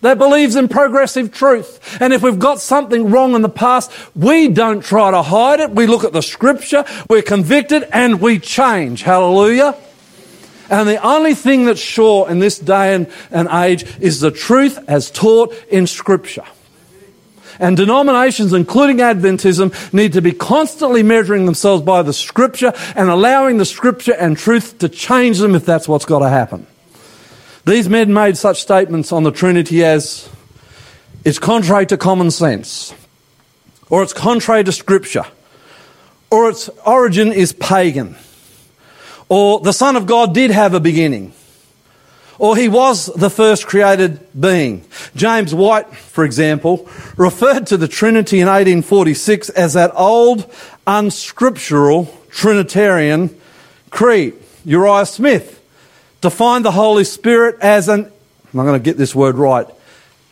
that 0.00 0.18
believes 0.18 0.56
in 0.56 0.68
progressive 0.68 1.32
truth. 1.32 2.00
And 2.00 2.12
if 2.12 2.22
we've 2.22 2.38
got 2.38 2.60
something 2.60 3.10
wrong 3.10 3.34
in 3.34 3.42
the 3.42 3.48
past, 3.48 3.92
we 4.14 4.48
don't 4.48 4.82
try 4.82 5.10
to 5.10 5.22
hide 5.22 5.60
it. 5.60 5.70
We 5.70 5.86
look 5.86 6.04
at 6.04 6.12
the 6.12 6.22
scripture, 6.22 6.84
we're 7.08 7.22
convicted, 7.22 7.84
and 7.92 8.20
we 8.20 8.38
change. 8.38 9.02
Hallelujah. 9.02 9.76
And 10.70 10.88
the 10.88 11.04
only 11.04 11.34
thing 11.34 11.64
that's 11.64 11.80
sure 11.80 12.30
in 12.30 12.38
this 12.38 12.58
day 12.58 12.94
and, 12.94 13.12
and 13.32 13.48
age 13.48 13.84
is 13.98 14.20
the 14.20 14.30
truth 14.30 14.78
as 14.88 15.10
taught 15.10 15.52
in 15.68 15.88
Scripture. 15.88 16.44
And 17.58 17.76
denominations, 17.76 18.52
including 18.52 18.98
Adventism, 18.98 19.92
need 19.92 20.12
to 20.12 20.22
be 20.22 20.32
constantly 20.32 21.02
measuring 21.02 21.44
themselves 21.44 21.82
by 21.82 22.02
the 22.02 22.12
Scripture 22.12 22.72
and 22.94 23.10
allowing 23.10 23.58
the 23.58 23.64
Scripture 23.64 24.14
and 24.14 24.38
truth 24.38 24.78
to 24.78 24.88
change 24.88 25.40
them 25.40 25.56
if 25.56 25.66
that's 25.66 25.88
what's 25.88 26.04
got 26.04 26.20
to 26.20 26.28
happen. 26.28 26.66
These 27.64 27.88
men 27.88 28.12
made 28.12 28.36
such 28.36 28.60
statements 28.60 29.12
on 29.12 29.22
the 29.22 29.30
Trinity 29.30 29.84
as 29.84 30.28
it's 31.24 31.38
contrary 31.38 31.86
to 31.86 31.96
common 31.96 32.30
sense, 32.30 32.94
or 33.88 34.02
it's 34.02 34.12
contrary 34.12 34.64
to 34.64 34.72
Scripture, 34.72 35.26
or 36.30 36.48
its 36.48 36.68
origin 36.84 37.32
is 37.32 37.52
pagan 37.52 38.16
or 39.30 39.60
the 39.60 39.72
Son 39.72 39.94
of 39.96 40.06
God 40.06 40.34
did 40.34 40.50
have 40.50 40.74
a 40.74 40.80
beginning. 40.80 41.32
Or 42.38 42.56
he 42.56 42.68
was 42.68 43.06
the 43.06 43.30
first 43.30 43.66
created 43.66 44.18
being. 44.38 44.84
James 45.14 45.54
White, 45.54 45.86
for 45.94 46.24
example, 46.24 46.88
referred 47.16 47.68
to 47.68 47.76
the 47.76 47.86
Trinity 47.86 48.40
in 48.40 48.48
1846 48.48 49.50
as 49.50 49.74
that 49.74 49.92
old, 49.94 50.52
unscriptural 50.86 52.12
Trinitarian 52.30 53.30
creed. 53.90 54.34
Uriah 54.64 55.06
Smith 55.06 55.59
defined 56.20 56.64
the 56.64 56.70
Holy 56.70 57.04
Spirit 57.04 57.56
as 57.60 57.88
an, 57.88 58.04
I'm 58.04 58.64
going 58.64 58.72
to 58.72 58.78
get 58.78 58.96
this 58.96 59.14
word 59.14 59.36
right, 59.36 59.66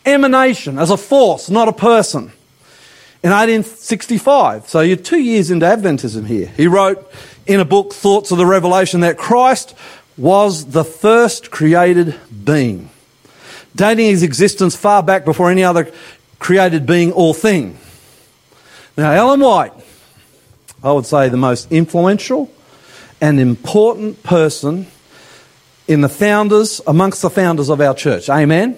emanation, 0.05 0.77
as 0.77 0.91
a 0.91 0.97
force, 0.97 1.49
not 1.49 1.67
a 1.67 1.73
person. 1.73 2.31
In 3.21 3.31
1865, 3.31 4.69
so 4.69 4.79
you're 4.79 4.95
two 4.95 5.19
years 5.19 5.51
into 5.51 5.65
Adventism 5.65 6.25
here, 6.25 6.47
he 6.55 6.67
wrote, 6.67 7.11
in 7.45 7.59
a 7.59 7.65
book, 7.65 7.93
Thoughts 7.93 8.31
of 8.31 8.37
the 8.37 8.45
Revelation, 8.45 9.01
that 9.01 9.17
Christ 9.17 9.75
was 10.15 10.67
the 10.67 10.83
first 10.83 11.51
created 11.51 12.15
being, 12.43 12.89
dating 13.75 14.05
his 14.05 14.23
existence 14.23 14.75
far 14.75 15.03
back 15.03 15.25
before 15.25 15.51
any 15.51 15.63
other 15.63 15.91
created 16.39 16.85
being 16.85 17.11
or 17.11 17.33
thing. 17.33 17.77
Now, 18.97 19.11
Ellen 19.11 19.39
White, 19.39 19.73
I 20.83 20.91
would 20.91 21.05
say 21.05 21.29
the 21.29 21.37
most 21.37 21.71
influential 21.71 22.51
and 23.19 23.39
important 23.39 24.23
person 24.23 24.87
in 25.89 26.01
the 26.01 26.07
founders, 26.07 26.79
amongst 26.85 27.23
the 27.23 27.31
founders 27.31 27.67
of 27.67 27.81
our 27.81 27.95
church. 27.95 28.29
Amen? 28.29 28.77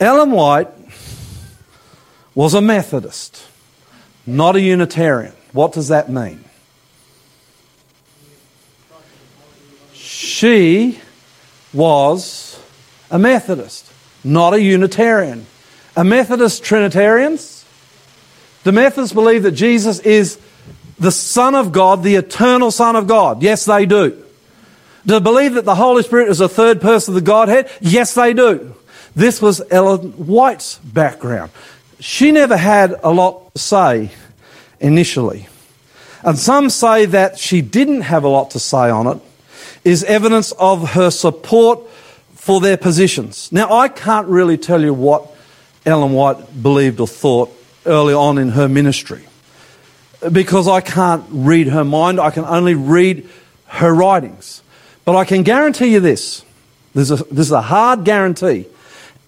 Ellen 0.00 0.32
White 0.32 0.68
was 2.34 2.52
a 2.52 2.60
Methodist, 2.60 3.46
not 4.26 4.56
a 4.56 4.60
Unitarian. 4.60 5.32
What 5.52 5.72
does 5.72 5.86
that 5.88 6.10
mean? 6.10 6.44
She 9.94 11.00
was 11.72 12.60
a 13.08 13.18
Methodist, 13.20 13.90
not 14.24 14.54
a 14.54 14.60
Unitarian. 14.60 15.46
A 15.96 16.02
Methodist 16.02 16.64
Trinitarians? 16.64 17.64
The 18.64 18.72
Methodists 18.72 19.14
believe 19.14 19.44
that 19.44 19.52
Jesus 19.52 20.00
is 20.00 20.40
the 20.98 21.12
Son 21.12 21.54
of 21.54 21.70
God, 21.70 22.02
the 22.02 22.16
eternal 22.16 22.72
Son 22.72 22.96
of 22.96 23.06
God. 23.06 23.42
Yes, 23.44 23.64
they 23.64 23.86
do. 23.86 24.24
Do 25.06 25.14
they 25.14 25.20
believe 25.20 25.54
that 25.54 25.64
the 25.64 25.74
Holy 25.74 26.02
Spirit 26.02 26.28
is 26.28 26.40
a 26.40 26.48
third 26.48 26.80
person 26.80 27.12
of 27.12 27.14
the 27.16 27.26
Godhead? 27.26 27.70
Yes, 27.80 28.14
they 28.14 28.34
do. 28.34 28.74
This 29.14 29.40
was 29.40 29.62
Ellen 29.70 30.12
White's 30.12 30.78
background. 30.78 31.50
She 32.00 32.30
never 32.30 32.56
had 32.56 32.94
a 33.02 33.10
lot 33.10 33.52
to 33.54 33.60
say 33.60 34.10
initially. 34.80 35.48
And 36.22 36.38
some 36.38 36.70
say 36.70 37.06
that 37.06 37.38
she 37.38 37.60
didn't 37.62 38.02
have 38.02 38.24
a 38.24 38.28
lot 38.28 38.50
to 38.50 38.58
say 38.58 38.90
on 38.90 39.06
it 39.06 39.20
is 39.84 40.04
evidence 40.04 40.52
of 40.52 40.90
her 40.90 41.10
support 41.10 41.80
for 42.34 42.60
their 42.60 42.76
positions. 42.76 43.50
Now, 43.52 43.72
I 43.72 43.88
can't 43.88 44.26
really 44.28 44.58
tell 44.58 44.82
you 44.82 44.94
what 44.94 45.30
Ellen 45.86 46.12
White 46.12 46.62
believed 46.62 47.00
or 47.00 47.06
thought 47.06 47.52
early 47.86 48.14
on 48.14 48.38
in 48.38 48.50
her 48.50 48.68
ministry 48.68 49.24
because 50.32 50.66
I 50.66 50.80
can't 50.80 51.24
read 51.30 51.68
her 51.68 51.84
mind. 51.84 52.20
I 52.20 52.30
can 52.30 52.44
only 52.44 52.74
read 52.74 53.28
her 53.66 53.94
writings. 53.94 54.62
But 55.08 55.16
I 55.16 55.24
can 55.24 55.42
guarantee 55.42 55.86
you 55.86 56.00
this 56.00 56.44
is 56.94 57.10
a, 57.10 57.16
this 57.16 57.46
is 57.46 57.52
a 57.52 57.62
hard 57.62 58.04
guarantee. 58.04 58.66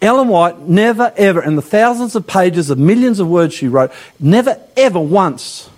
Ellen 0.03 0.29
White 0.29 0.59
never 0.59 1.11
ever, 1.17 1.43
in 1.43 1.57
the 1.57 1.63
thousands 1.63 2.15
of 2.15 2.27
pages 2.27 2.69
of 2.69 2.79
millions 2.79 3.19
of 3.19 3.29
words 3.29 3.55
she 3.55 3.67
wrote, 3.67 3.91
never 4.19 4.61
ever 4.77 5.01
once 5.01 5.71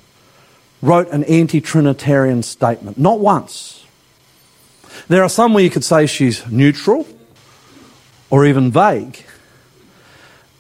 wrote 0.81 1.09
an 1.11 1.23
anti 1.23 1.61
Trinitarian 1.61 2.43
statement. 2.43 2.99
Not 2.99 3.21
once. 3.21 3.87
There 5.07 5.23
are 5.23 5.29
some 5.29 5.55
where 5.55 5.63
you 5.63 5.71
could 5.71 5.85
say 5.85 6.07
she's 6.07 6.45
neutral 6.51 7.07
or 8.29 8.45
even 8.45 8.73
vague. 8.73 9.25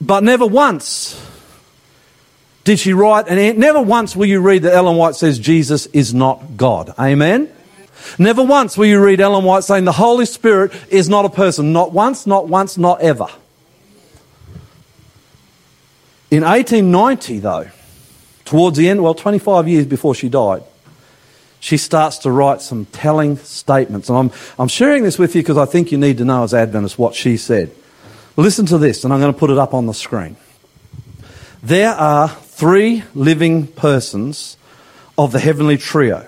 But 0.00 0.22
never 0.22 0.46
once 0.46 1.20
did 2.62 2.78
she 2.78 2.92
write, 2.92 3.26
and 3.26 3.58
never 3.58 3.82
once 3.82 4.14
will 4.14 4.26
you 4.26 4.40
read 4.40 4.62
that 4.62 4.72
Ellen 4.72 4.96
White 4.96 5.16
says 5.16 5.40
Jesus 5.40 5.86
is 5.86 6.14
not 6.14 6.56
God. 6.56 6.94
Amen? 6.96 7.51
Never 8.18 8.42
once 8.42 8.76
will 8.76 8.86
you 8.86 9.02
read 9.02 9.20
Ellen 9.20 9.44
White 9.44 9.64
saying 9.64 9.84
the 9.84 9.92
Holy 9.92 10.26
Spirit 10.26 10.72
is 10.88 11.08
not 11.08 11.24
a 11.24 11.30
person. 11.30 11.72
Not 11.72 11.92
once, 11.92 12.26
not 12.26 12.48
once, 12.48 12.78
not 12.78 13.00
ever. 13.00 13.28
In 16.30 16.44
1890, 16.44 17.40
though, 17.40 17.68
towards 18.44 18.78
the 18.78 18.88
end, 18.88 19.02
well, 19.02 19.14
25 19.14 19.68
years 19.68 19.86
before 19.86 20.14
she 20.14 20.28
died, 20.28 20.62
she 21.60 21.76
starts 21.76 22.18
to 22.18 22.30
write 22.30 22.60
some 22.60 22.86
telling 22.86 23.36
statements. 23.36 24.08
And 24.08 24.18
I'm, 24.18 24.30
I'm 24.58 24.68
sharing 24.68 25.04
this 25.04 25.18
with 25.18 25.36
you 25.36 25.42
because 25.42 25.58
I 25.58 25.66
think 25.66 25.92
you 25.92 25.98
need 25.98 26.18
to 26.18 26.24
know 26.24 26.42
as 26.42 26.54
Adventists 26.54 26.98
what 26.98 27.14
she 27.14 27.36
said. 27.36 27.70
Listen 28.36 28.64
to 28.66 28.78
this, 28.78 29.04
and 29.04 29.12
I'm 29.12 29.20
going 29.20 29.32
to 29.32 29.38
put 29.38 29.50
it 29.50 29.58
up 29.58 29.74
on 29.74 29.86
the 29.86 29.92
screen. 29.92 30.36
There 31.62 31.90
are 31.90 32.28
three 32.28 33.04
living 33.14 33.66
persons 33.66 34.56
of 35.18 35.32
the 35.32 35.38
heavenly 35.38 35.76
trio. 35.76 36.26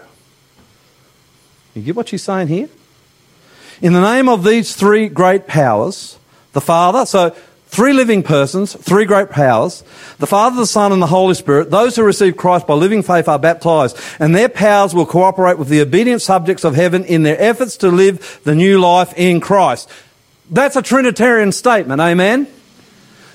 You 1.74 1.82
get 1.82 1.96
what 1.96 2.08
she's 2.08 2.22
saying 2.22 2.48
here? 2.48 2.68
In 3.82 3.92
the 3.92 4.00
name 4.00 4.28
of 4.28 4.44
these 4.44 4.76
three 4.76 5.08
great 5.08 5.46
powers, 5.46 6.18
the 6.52 6.60
Father, 6.60 7.04
so 7.04 7.30
three 7.66 7.92
living 7.92 8.22
persons, 8.22 8.74
three 8.74 9.04
great 9.04 9.30
powers, 9.30 9.82
the 10.18 10.26
Father, 10.26 10.56
the 10.56 10.66
Son, 10.66 10.92
and 10.92 11.02
the 11.02 11.08
Holy 11.08 11.34
Spirit, 11.34 11.72
those 11.72 11.96
who 11.96 12.04
receive 12.04 12.36
Christ 12.36 12.68
by 12.68 12.74
living 12.74 13.02
faith 13.02 13.26
are 13.26 13.38
baptized, 13.38 13.98
and 14.20 14.34
their 14.34 14.48
powers 14.48 14.94
will 14.94 15.06
cooperate 15.06 15.58
with 15.58 15.68
the 15.68 15.80
obedient 15.80 16.22
subjects 16.22 16.62
of 16.62 16.76
heaven 16.76 17.04
in 17.04 17.24
their 17.24 17.40
efforts 17.40 17.76
to 17.78 17.88
live 17.88 18.40
the 18.44 18.54
new 18.54 18.78
life 18.78 19.12
in 19.16 19.40
Christ. 19.40 19.90
That's 20.50 20.76
a 20.76 20.82
Trinitarian 20.82 21.50
statement, 21.50 22.00
amen? 22.00 22.46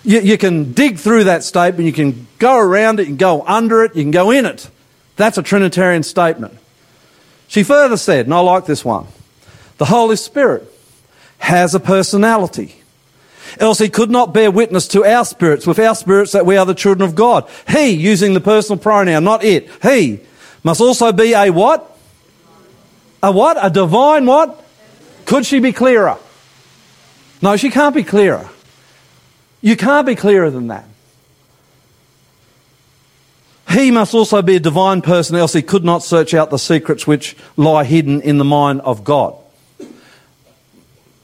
You, 0.06 0.22
you 0.22 0.38
can 0.38 0.72
dig 0.72 0.98
through 0.98 1.26
that 1.26 1.44
statement, 1.44 1.86
you 1.86 1.92
can 1.92 2.26
go 2.38 2.58
around 2.58 3.02
it, 3.02 3.04
you 3.04 3.08
can 3.08 3.18
go 3.18 3.44
under 3.46 3.84
it, 3.84 3.98
you 3.98 4.04
can 4.04 4.12
go 4.12 4.32
in 4.32 4.46
it. 4.46 4.70
That's 5.18 5.38
a 5.38 5.44
Trinitarian 5.44 6.04
statement. 6.04 6.58
She 7.50 7.64
further 7.64 7.98
said, 7.98 8.28
and 8.28 8.34
I 8.34 8.40
like 8.40 8.66
this 8.66 8.86
one 8.86 9.08
the 9.78 9.86
Holy 9.86 10.16
Spirit 10.16 10.72
has 11.40 11.76
a 11.76 11.80
personality. 11.80 12.76
Else 13.60 13.80
he 13.80 13.90
could 13.90 14.12
not 14.12 14.34
bear 14.34 14.52
witness 14.52 14.88
to 14.90 15.04
our 15.04 15.26
spirits, 15.26 15.66
with 15.66 15.80
our 15.80 15.96
spirits 15.96 16.34
that 16.34 16.46
we 16.46 16.56
are 16.56 16.66
the 16.66 16.76
children 16.76 17.10
of 17.10 17.16
God. 17.16 17.50
He, 17.68 17.90
using 17.90 18.36
the 18.36 18.42
personal 18.42 18.78
pronoun, 18.78 19.24
not 19.24 19.44
it, 19.44 19.68
he, 19.82 20.20
must 20.64 20.80
also 20.80 21.12
be 21.12 21.34
a 21.34 21.50
what? 21.50 21.98
A 23.24 23.32
what? 23.32 23.58
A 23.60 23.72
divine 23.72 24.28
what? 24.28 24.64
Could 25.26 25.46
she 25.46 25.60
be 25.60 25.72
clearer? 25.72 26.18
No, 27.42 27.58
she 27.58 27.72
can't 27.72 27.96
be 27.96 28.04
clearer. 28.04 28.48
You 29.62 29.76
can't 29.76 30.06
be 30.06 30.16
clearer 30.16 30.52
than 30.52 30.68
that. 30.68 30.89
He 33.70 33.92
must 33.92 34.16
also 34.16 34.42
be 34.42 34.56
a 34.56 34.60
divine 34.60 35.02
person, 35.02 35.36
else 35.36 35.54
he 35.54 35.62
could 35.62 35.84
not 35.84 36.02
search 36.02 36.34
out 36.34 36.50
the 36.50 36.58
secrets 36.58 37.06
which 37.06 37.36
lie 37.56 37.84
hidden 37.84 38.22
in 38.22 38.40
the 38.40 38.46
mind 38.46 38.82
of 38.82 39.04
God. 39.04 39.36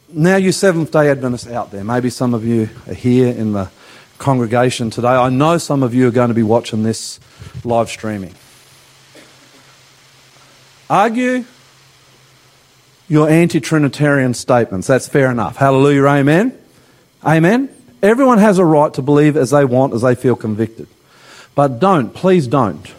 Now, 0.10 0.36
you 0.36 0.52
Seventh 0.52 0.92
day 0.92 1.10
Adventists 1.10 1.48
out 1.48 1.72
there, 1.72 1.84
maybe 1.84 2.10
some 2.10 2.34
of 2.34 2.46
you 2.46 2.70
are 2.88 2.94
here 2.94 3.30
in 3.30 3.54
the 3.54 3.70
congregation 4.20 4.92
today. 4.92 5.10
I 5.10 5.30
know 5.30 5.58
some 5.58 5.82
of 5.84 5.94
you 5.94 6.08
are 6.08 6.12
going 6.12 6.30
to 6.30 6.36
be 6.36 6.44
watching 6.44 6.84
this 6.84 7.20
live 7.64 7.90
streaming. 7.90 8.34
Argue 10.90 11.46
your 13.08 13.28
anti 13.28 13.60
Trinitarian 13.60 14.36
statements. 14.36 14.88
That's 14.88 15.08
fair 15.08 15.32
enough. 15.32 15.58
Hallelujah, 15.58 16.06
amen. 16.06 16.58
Amen. 17.24 17.70
Everyone 18.04 18.38
has 18.38 18.60
a 18.60 18.66
right 18.66 18.94
to 18.94 19.02
believe 19.02 19.36
as 19.36 19.50
they 19.50 19.66
want, 19.66 19.94
as 19.94 20.04
they 20.04 20.14
feel 20.14 20.36
convicted. 20.36 20.88
But 21.56 21.80
don't, 21.80 22.14
please 22.14 22.48
don't. 22.48 22.94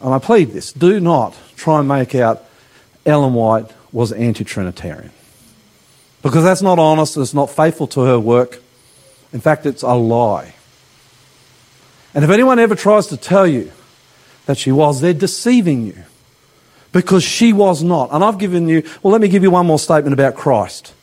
And 0.00 0.12
I 0.12 0.18
plead 0.18 0.50
this 0.50 0.72
do 0.72 1.00
not 1.00 1.36
try 1.56 1.78
and 1.78 1.88
make 1.88 2.14
out 2.14 2.44
Ellen 3.06 3.34
White 3.34 3.72
was 3.92 4.12
anti 4.12 4.44
Trinitarian. 4.44 5.12
Because 6.22 6.42
that's 6.42 6.62
not 6.62 6.78
honest, 6.78 7.16
it's 7.16 7.34
not 7.34 7.50
faithful 7.50 7.86
to 7.88 8.00
her 8.00 8.18
work. 8.18 8.60
In 9.32 9.40
fact, 9.40 9.66
it's 9.66 9.82
a 9.82 9.94
lie. 9.94 10.54
And 12.14 12.24
if 12.24 12.30
anyone 12.30 12.58
ever 12.58 12.74
tries 12.74 13.08
to 13.08 13.16
tell 13.16 13.46
you 13.46 13.72
that 14.46 14.58
she 14.58 14.72
was, 14.72 15.00
they're 15.00 15.12
deceiving 15.12 15.86
you 15.86 16.04
because 16.92 17.24
she 17.24 17.52
was 17.52 17.82
not. 17.82 18.10
And 18.12 18.22
I've 18.22 18.38
given 18.38 18.68
you, 18.68 18.82
well, 19.02 19.12
let 19.12 19.20
me 19.20 19.28
give 19.28 19.42
you 19.42 19.50
one 19.50 19.66
more 19.66 19.78
statement 19.78 20.14
about 20.14 20.34
Christ. 20.34 20.94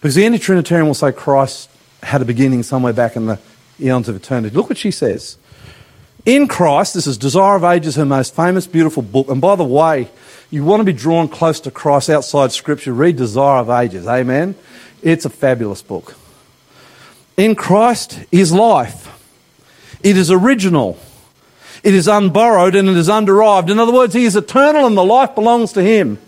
Because 0.00 0.14
the 0.14 0.24
anti 0.24 0.38
Trinitarian 0.38 0.86
will 0.86 0.94
say 0.94 1.12
Christ 1.12 1.68
had 2.02 2.22
a 2.22 2.24
beginning 2.24 2.62
somewhere 2.62 2.92
back 2.92 3.16
in 3.16 3.26
the 3.26 3.38
eons 3.80 4.08
of 4.08 4.16
eternity. 4.16 4.54
Look 4.54 4.68
what 4.68 4.78
she 4.78 4.90
says. 4.90 5.36
In 6.24 6.48
Christ, 6.48 6.94
this 6.94 7.06
is 7.06 7.16
Desire 7.16 7.56
of 7.56 7.64
Ages, 7.64 7.94
her 7.94 8.04
most 8.04 8.34
famous, 8.34 8.66
beautiful 8.66 9.02
book. 9.02 9.28
And 9.28 9.40
by 9.40 9.54
the 9.54 9.64
way, 9.64 10.10
you 10.50 10.64
want 10.64 10.80
to 10.80 10.84
be 10.84 10.92
drawn 10.92 11.28
close 11.28 11.60
to 11.60 11.70
Christ 11.70 12.10
outside 12.10 12.50
Scripture, 12.52 12.92
read 12.92 13.16
Desire 13.16 13.60
of 13.60 13.70
Ages. 13.70 14.08
Amen? 14.08 14.56
It's 15.02 15.24
a 15.24 15.30
fabulous 15.30 15.82
book. 15.82 16.16
In 17.36 17.54
Christ 17.54 18.24
is 18.32 18.52
life. 18.52 19.12
It 20.02 20.16
is 20.16 20.30
original. 20.30 20.98
It 21.84 21.94
is 21.94 22.08
unborrowed 22.08 22.74
and 22.74 22.88
it 22.88 22.96
is 22.96 23.08
underived. 23.08 23.70
In 23.70 23.78
other 23.78 23.92
words, 23.92 24.14
He 24.14 24.24
is 24.24 24.34
eternal 24.34 24.86
and 24.86 24.96
the 24.96 25.04
life 25.04 25.34
belongs 25.34 25.72
to 25.74 25.82
Him. 25.82 26.18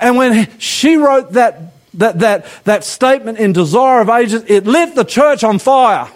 And 0.00 0.16
when 0.16 0.58
she 0.58 0.96
wrote 0.96 1.32
that, 1.32 1.72
that, 1.94 2.18
that, 2.18 2.46
that 2.64 2.84
statement 2.84 3.38
in 3.38 3.52
Desire 3.52 4.00
of 4.00 4.08
Ages, 4.08 4.44
it 4.48 4.66
lit 4.66 4.96
the 4.96 5.04
church 5.04 5.44
on 5.44 5.60
fire. 5.60 6.08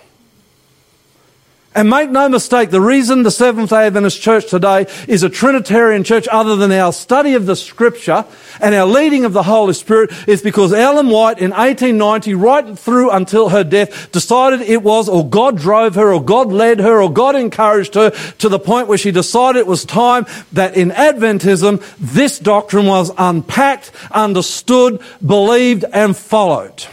And 1.74 1.90
make 1.90 2.10
no 2.10 2.30
mistake, 2.30 2.70
the 2.70 2.80
reason 2.80 3.24
the 3.24 3.30
Seventh 3.30 3.70
day 3.70 3.86
Adventist 3.86 4.20
Church 4.22 4.48
today 4.48 4.86
is 5.06 5.22
a 5.22 5.28
Trinitarian 5.28 6.02
church 6.02 6.26
other 6.28 6.56
than 6.56 6.72
our 6.72 6.94
study 6.94 7.34
of 7.34 7.44
the 7.44 7.54
Scripture 7.54 8.24
and 8.58 8.74
our 8.74 8.86
leading 8.86 9.26
of 9.26 9.34
the 9.34 9.42
Holy 9.42 9.74
Spirit 9.74 10.10
is 10.26 10.40
because 10.40 10.72
Ellen 10.72 11.08
White 11.08 11.38
in 11.38 11.50
1890, 11.50 12.34
right 12.34 12.78
through 12.78 13.10
until 13.10 13.50
her 13.50 13.64
death, 13.64 14.10
decided 14.12 14.62
it 14.62 14.82
was, 14.82 15.10
or 15.10 15.28
God 15.28 15.58
drove 15.58 15.94
her, 15.94 16.12
or 16.12 16.24
God 16.24 16.50
led 16.50 16.80
her, 16.80 17.02
or 17.02 17.12
God 17.12 17.36
encouraged 17.36 17.94
her 17.94 18.10
to 18.10 18.48
the 18.48 18.58
point 18.58 18.88
where 18.88 18.98
she 18.98 19.10
decided 19.10 19.60
it 19.60 19.66
was 19.66 19.84
time 19.84 20.24
that 20.54 20.74
in 20.74 20.90
Adventism, 20.90 21.84
this 21.98 22.38
doctrine 22.38 22.86
was 22.86 23.12
unpacked, 23.18 23.92
understood, 24.10 25.02
believed, 25.24 25.84
and 25.92 26.16
followed. 26.16 26.86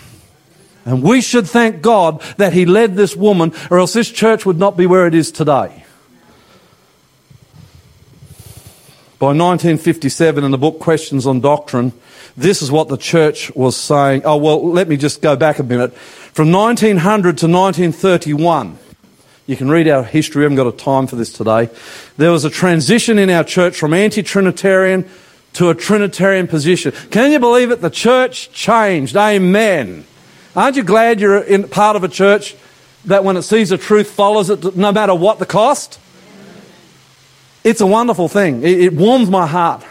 And 0.85 1.01
we 1.01 1.19
should 1.19 1.47
thank 1.47 1.81
God 1.81 2.21
that 2.37 2.53
He 2.53 2.65
led 2.65 2.95
this 2.95 3.15
woman, 3.15 3.51
or 3.71 3.79
else 3.79 3.93
this 3.93 4.11
church 4.11 4.45
would 4.45 4.59
not 4.59 4.77
be 4.77 4.85
where 4.85 5.07
it 5.07 5.15
is 5.15 5.31
today. 5.31 5.83
By 9.17 9.27
1957, 9.27 10.43
in 10.43 10.51
the 10.51 10.57
book 10.57 10.79
Questions 10.79 11.25
on 11.25 11.39
Doctrine, 11.39 11.93
this 12.37 12.61
is 12.61 12.69
what 12.69 12.89
the 12.89 12.97
church 12.97 13.49
was 13.55 13.75
saying. 13.75 14.23
Oh, 14.25 14.37
well, 14.37 14.69
let 14.69 14.87
me 14.87 14.97
just 14.97 15.21
go 15.21 15.35
back 15.35 15.57
a 15.57 15.63
minute. 15.63 15.93
From 15.93 16.51
1900 16.51 17.37
to 17.39 17.47
1931, 17.47 18.77
you 19.47 19.55
can 19.55 19.69
read 19.69 19.87
our 19.87 20.03
history, 20.03 20.41
we 20.41 20.43
haven't 20.43 20.57
got 20.57 20.67
a 20.67 20.71
time 20.71 21.07
for 21.07 21.15
this 21.15 21.31
today. 21.31 21.69
There 22.17 22.31
was 22.31 22.45
a 22.45 22.49
transition 22.49 23.17
in 23.17 23.29
our 23.29 23.43
church 23.43 23.77
from 23.77 23.93
anti 23.93 24.21
Trinitarian 24.21 25.07
to 25.53 25.69
a 25.69 25.75
Trinitarian 25.75 26.47
position. 26.47 26.91
Can 27.09 27.31
you 27.31 27.39
believe 27.39 27.71
it? 27.71 27.79
The 27.79 27.89
church 27.89 28.51
changed. 28.51 29.15
Amen. 29.15 30.05
Aren't 30.55 30.77
you 30.77 30.83
glad 30.83 31.19
you're 31.19 31.39
in 31.39 31.67
part 31.67 31.95
of 31.95 32.03
a 32.03 32.07
church 32.07 32.55
that 33.05 33.23
when 33.23 33.35
it 33.37 33.41
sees 33.41 33.69
the 33.69 33.77
truth 33.77 34.11
follows 34.11 34.49
it 34.49 34.75
no 34.75 34.91
matter 34.91 35.13
what 35.13 35.39
the 35.39 35.45
cost? 35.45 35.99
It's 37.63 37.81
a 37.81 37.87
wonderful 37.87 38.29
thing. 38.29 38.63
It, 38.63 38.79
it 38.79 38.93
warms 38.93 39.29
my 39.29 39.47
heart. 39.47 39.83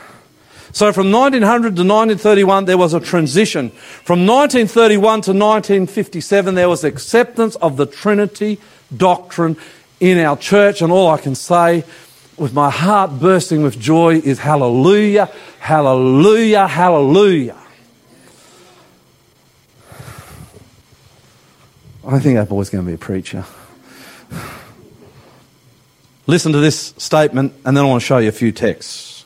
So 0.72 0.92
from 0.92 1.12
1900 1.12 1.76
to 1.76 1.82
1931, 1.82 2.64
there 2.64 2.78
was 2.78 2.94
a 2.94 3.00
transition. 3.00 3.70
From 3.70 4.26
1931 4.26 5.00
to 5.02 5.30
1957, 5.30 6.54
there 6.54 6.68
was 6.68 6.82
acceptance 6.82 7.56
of 7.56 7.76
the 7.76 7.86
Trinity 7.86 8.58
doctrine 8.96 9.56
in 10.00 10.18
our 10.18 10.36
church. 10.36 10.82
And 10.82 10.90
all 10.90 11.10
I 11.10 11.18
can 11.18 11.34
say 11.34 11.84
with 12.36 12.54
my 12.54 12.70
heart 12.70 13.20
bursting 13.20 13.62
with 13.62 13.78
joy 13.78 14.16
is 14.16 14.38
hallelujah, 14.38 15.30
hallelujah, 15.60 16.66
hallelujah. 16.66 17.63
I 22.06 22.18
think 22.18 22.36
that 22.36 22.48
boy's 22.50 22.68
going 22.68 22.84
to 22.84 22.88
be 22.88 22.94
a 22.94 22.98
preacher. 22.98 23.46
Listen 26.26 26.52
to 26.52 26.58
this 26.58 26.94
statement, 26.98 27.54
and 27.64 27.76
then 27.76 27.84
I 27.84 27.88
want 27.88 28.02
to 28.02 28.06
show 28.06 28.18
you 28.18 28.28
a 28.28 28.32
few 28.32 28.52
texts. 28.52 29.24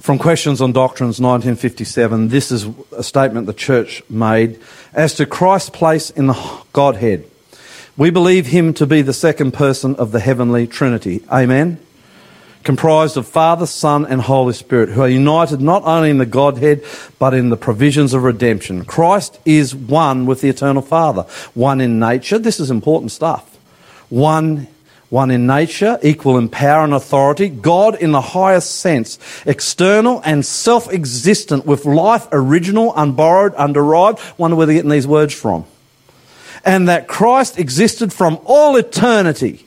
From 0.00 0.18
Questions 0.18 0.60
on 0.60 0.72
Doctrines, 0.72 1.20
1957, 1.20 2.28
this 2.28 2.50
is 2.50 2.66
a 2.92 3.02
statement 3.02 3.46
the 3.46 3.52
church 3.52 4.02
made. 4.08 4.60
As 4.94 5.14
to 5.14 5.26
Christ's 5.26 5.70
place 5.70 6.10
in 6.10 6.26
the 6.26 6.62
Godhead, 6.72 7.28
we 7.96 8.10
believe 8.10 8.46
him 8.46 8.74
to 8.74 8.86
be 8.86 9.02
the 9.02 9.12
second 9.12 9.52
person 9.52 9.96
of 9.96 10.12
the 10.12 10.20
heavenly 10.20 10.66
Trinity. 10.66 11.24
Amen? 11.32 11.78
Comprised 12.66 13.16
of 13.16 13.26
Father, 13.26 13.64
Son, 13.64 14.04
and 14.04 14.20
Holy 14.20 14.52
Spirit, 14.52 14.90
who 14.90 15.00
are 15.00 15.08
united 15.08 15.60
not 15.60 15.84
only 15.84 16.10
in 16.10 16.18
the 16.18 16.26
Godhead, 16.26 16.84
but 17.18 17.32
in 17.32 17.48
the 17.48 17.56
provisions 17.56 18.12
of 18.12 18.24
redemption. 18.24 18.84
Christ 18.84 19.38
is 19.44 19.74
one 19.74 20.26
with 20.26 20.40
the 20.40 20.48
eternal 20.48 20.82
Father, 20.82 21.22
one 21.54 21.80
in 21.80 22.00
nature. 22.00 22.38
This 22.38 22.58
is 22.60 22.70
important 22.70 23.12
stuff. 23.12 23.56
One 24.10 24.66
one 25.08 25.30
in 25.30 25.46
nature, 25.46 26.00
equal 26.02 26.36
in 26.36 26.48
power 26.48 26.82
and 26.82 26.92
authority, 26.92 27.48
God 27.48 27.94
in 27.94 28.10
the 28.10 28.20
highest 28.20 28.80
sense, 28.80 29.20
external 29.46 30.20
and 30.24 30.44
self 30.44 30.92
existent, 30.92 31.64
with 31.64 31.84
life 31.84 32.26
original, 32.32 32.92
unborrowed, 32.92 33.54
underived. 33.54 34.36
Wonder 34.36 34.56
where 34.56 34.66
they're 34.66 34.74
getting 34.74 34.90
these 34.90 35.06
words 35.06 35.32
from. 35.32 35.64
And 36.64 36.88
that 36.88 37.06
Christ 37.06 37.60
existed 37.60 38.12
from 38.12 38.40
all 38.44 38.74
eternity 38.74 39.65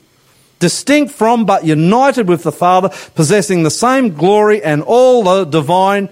distinct 0.60 1.12
from 1.12 1.44
but 1.44 1.64
united 1.64 2.28
with 2.28 2.44
the 2.44 2.52
Father, 2.52 2.90
possessing 3.16 3.64
the 3.64 3.70
same 3.70 4.14
glory 4.14 4.62
and 4.62 4.82
all 4.82 5.24
the 5.24 5.44
divine 5.44 6.08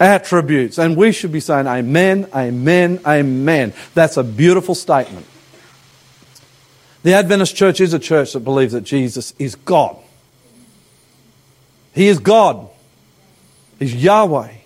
attributes. 0.00 0.78
And 0.78 0.96
we 0.96 1.12
should 1.12 1.30
be 1.30 1.40
saying, 1.40 1.68
Amen, 1.68 2.26
Amen, 2.34 3.00
Amen. 3.06 3.72
That's 3.94 4.16
a 4.16 4.24
beautiful 4.24 4.74
statement. 4.74 5.26
The 7.04 7.14
Adventist 7.14 7.54
church 7.54 7.80
is 7.80 7.94
a 7.94 7.98
church 7.98 8.32
that 8.32 8.40
believes 8.40 8.72
that 8.72 8.82
Jesus 8.82 9.32
is 9.38 9.54
God. 9.54 9.96
He 11.94 12.08
is 12.08 12.18
God. 12.18 12.68
He's 13.78 13.94
Yahweh. 13.94 14.57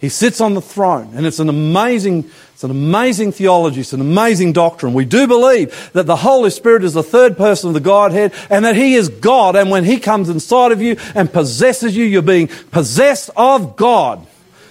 He 0.00 0.08
sits 0.08 0.40
on 0.40 0.54
the 0.54 0.60
throne, 0.60 1.12
and 1.14 1.26
it's 1.26 1.38
an 1.38 1.48
amazing, 1.48 2.30
it's 2.52 2.64
an 2.64 2.70
amazing 2.70 3.32
theology. 3.32 3.80
It's 3.80 3.92
an 3.92 4.00
amazing 4.00 4.52
doctrine. 4.52 4.94
We 4.94 5.04
do 5.04 5.26
believe 5.26 5.90
that 5.92 6.06
the 6.06 6.16
Holy 6.16 6.50
Spirit 6.50 6.84
is 6.84 6.94
the 6.94 7.02
third 7.02 7.36
person 7.36 7.68
of 7.68 7.74
the 7.74 7.80
Godhead, 7.80 8.32
and 8.50 8.64
that 8.64 8.76
He 8.76 8.94
is 8.94 9.08
God. 9.08 9.56
And 9.56 9.70
when 9.70 9.84
He 9.84 9.98
comes 9.98 10.28
inside 10.28 10.72
of 10.72 10.80
you 10.80 10.96
and 11.14 11.32
possesses 11.32 11.96
you, 11.96 12.04
you're 12.04 12.22
being 12.22 12.48
possessed 12.70 13.30
of 13.36 13.76
God. 13.76 14.26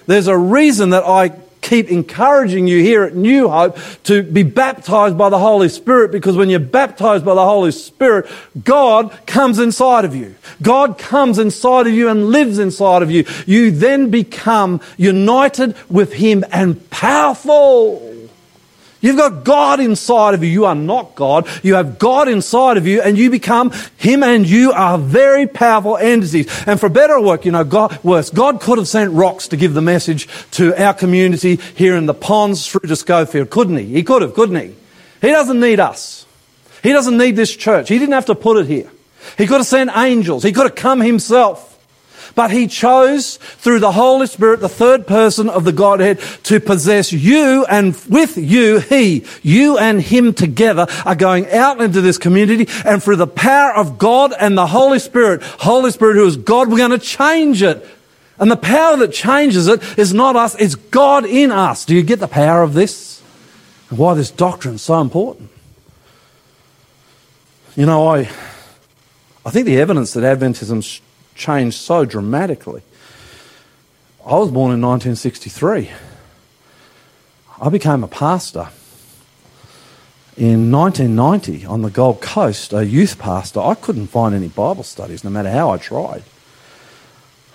There's 0.06 0.26
a 0.26 0.36
reason 0.36 0.90
that 0.90 1.04
I 1.04 1.30
keep 1.64 1.90
encouraging 1.90 2.68
you 2.68 2.80
here 2.80 3.02
at 3.02 3.16
New 3.16 3.48
Hope 3.48 3.76
to 4.04 4.22
be 4.22 4.42
baptized 4.42 5.16
by 5.16 5.30
the 5.30 5.38
Holy 5.38 5.68
Spirit 5.68 6.12
because 6.12 6.36
when 6.36 6.50
you're 6.50 6.60
baptized 6.60 7.24
by 7.24 7.34
the 7.34 7.44
Holy 7.44 7.72
Spirit, 7.72 8.30
God 8.62 9.18
comes 9.26 9.58
inside 9.58 10.04
of 10.04 10.14
you. 10.14 10.34
God 10.62 10.98
comes 10.98 11.38
inside 11.38 11.86
of 11.86 11.94
you 11.94 12.08
and 12.08 12.26
lives 12.26 12.58
inside 12.58 13.02
of 13.02 13.10
you. 13.10 13.24
You 13.46 13.70
then 13.70 14.10
become 14.10 14.80
united 14.98 15.74
with 15.88 16.12
Him 16.12 16.44
and 16.52 16.88
powerful. 16.90 18.13
You've 19.04 19.18
got 19.18 19.44
God 19.44 19.80
inside 19.80 20.32
of 20.32 20.42
you. 20.42 20.48
You 20.48 20.64
are 20.64 20.74
not 20.74 21.14
God. 21.14 21.46
You 21.62 21.74
have 21.74 21.98
God 21.98 22.26
inside 22.26 22.78
of 22.78 22.86
you 22.86 23.02
and 23.02 23.18
you 23.18 23.28
become 23.28 23.70
Him 23.98 24.22
and 24.22 24.48
you 24.48 24.72
are 24.72 24.96
very 24.96 25.46
powerful 25.46 25.98
entities. 25.98 26.48
And 26.66 26.80
for 26.80 26.88
better 26.88 27.12
or 27.12 27.22
worse, 27.22 27.44
you 27.44 27.52
know, 27.52 27.64
God, 27.64 28.02
worse, 28.02 28.30
God 28.30 28.62
could 28.62 28.78
have 28.78 28.88
sent 28.88 29.12
rocks 29.12 29.48
to 29.48 29.58
give 29.58 29.74
the 29.74 29.82
message 29.82 30.26
to 30.52 30.74
our 30.82 30.94
community 30.94 31.56
here 31.74 31.96
in 31.96 32.06
the 32.06 32.14
ponds 32.14 32.66
through 32.66 32.88
to 32.88 32.96
Schofield, 32.96 33.50
couldn't 33.50 33.76
He? 33.76 33.84
He 33.84 34.02
could 34.04 34.22
have, 34.22 34.32
couldn't 34.32 34.56
He? 34.56 34.74
He 35.20 35.28
doesn't 35.28 35.60
need 35.60 35.80
us. 35.80 36.24
He 36.82 36.94
doesn't 36.94 37.18
need 37.18 37.36
this 37.36 37.54
church. 37.54 37.90
He 37.90 37.98
didn't 37.98 38.14
have 38.14 38.26
to 38.26 38.34
put 38.34 38.56
it 38.56 38.66
here. 38.66 38.90
He 39.36 39.46
could 39.46 39.58
have 39.58 39.66
sent 39.66 39.90
angels. 39.94 40.42
He 40.42 40.52
could 40.52 40.64
have 40.64 40.76
come 40.76 41.02
Himself. 41.02 41.73
But 42.34 42.50
he 42.50 42.66
chose 42.66 43.36
through 43.36 43.78
the 43.78 43.92
Holy 43.92 44.26
Spirit, 44.26 44.60
the 44.60 44.68
third 44.68 45.06
person 45.06 45.48
of 45.48 45.64
the 45.64 45.72
Godhead, 45.72 46.18
to 46.44 46.58
possess 46.58 47.12
you 47.12 47.64
and 47.66 47.94
with 48.08 48.36
you, 48.36 48.80
he, 48.80 49.24
you 49.42 49.78
and 49.78 50.02
him 50.02 50.34
together 50.34 50.86
are 51.04 51.14
going 51.14 51.48
out 51.50 51.80
into 51.80 52.00
this 52.00 52.18
community 52.18 52.66
and 52.84 53.02
through 53.02 53.16
the 53.16 53.26
power 53.26 53.74
of 53.74 53.98
God 53.98 54.32
and 54.38 54.58
the 54.58 54.66
Holy 54.66 54.98
Spirit, 54.98 55.42
Holy 55.42 55.92
Spirit 55.92 56.16
who 56.16 56.26
is 56.26 56.36
God, 56.36 56.68
we're 56.68 56.78
going 56.78 56.90
to 56.90 56.98
change 56.98 57.62
it. 57.62 57.86
And 58.38 58.50
the 58.50 58.56
power 58.56 58.96
that 58.96 59.12
changes 59.12 59.68
it 59.68 59.96
is 59.96 60.12
not 60.12 60.34
us, 60.34 60.56
it's 60.56 60.74
God 60.74 61.24
in 61.24 61.52
us. 61.52 61.84
Do 61.84 61.94
you 61.94 62.02
get 62.02 62.18
the 62.18 62.26
power 62.26 62.62
of 62.62 62.74
this? 62.74 63.22
And 63.90 63.98
why 63.98 64.14
this 64.14 64.32
doctrine 64.32 64.74
is 64.74 64.82
so 64.82 65.00
important? 65.00 65.50
You 67.76 67.86
know, 67.86 68.08
I, 68.08 68.28
I 69.46 69.50
think 69.50 69.66
the 69.66 69.78
evidence 69.78 70.14
that 70.14 70.24
Adventism's 70.24 71.00
changed 71.34 71.76
so 71.76 72.04
dramatically. 72.04 72.82
I 74.24 74.36
was 74.36 74.50
born 74.50 74.72
in 74.72 74.80
1963. 74.80 75.90
I 77.60 77.68
became 77.68 78.02
a 78.02 78.08
pastor 78.08 78.68
in 80.36 80.72
1990 80.72 81.66
on 81.66 81.82
the 81.82 81.90
Gold 81.90 82.20
Coast, 82.20 82.72
a 82.72 82.84
youth 82.84 83.18
pastor. 83.18 83.60
I 83.60 83.74
couldn't 83.74 84.08
find 84.08 84.34
any 84.34 84.48
Bible 84.48 84.82
studies 84.82 85.22
no 85.22 85.30
matter 85.30 85.50
how 85.50 85.70
I 85.70 85.76
tried. 85.76 86.24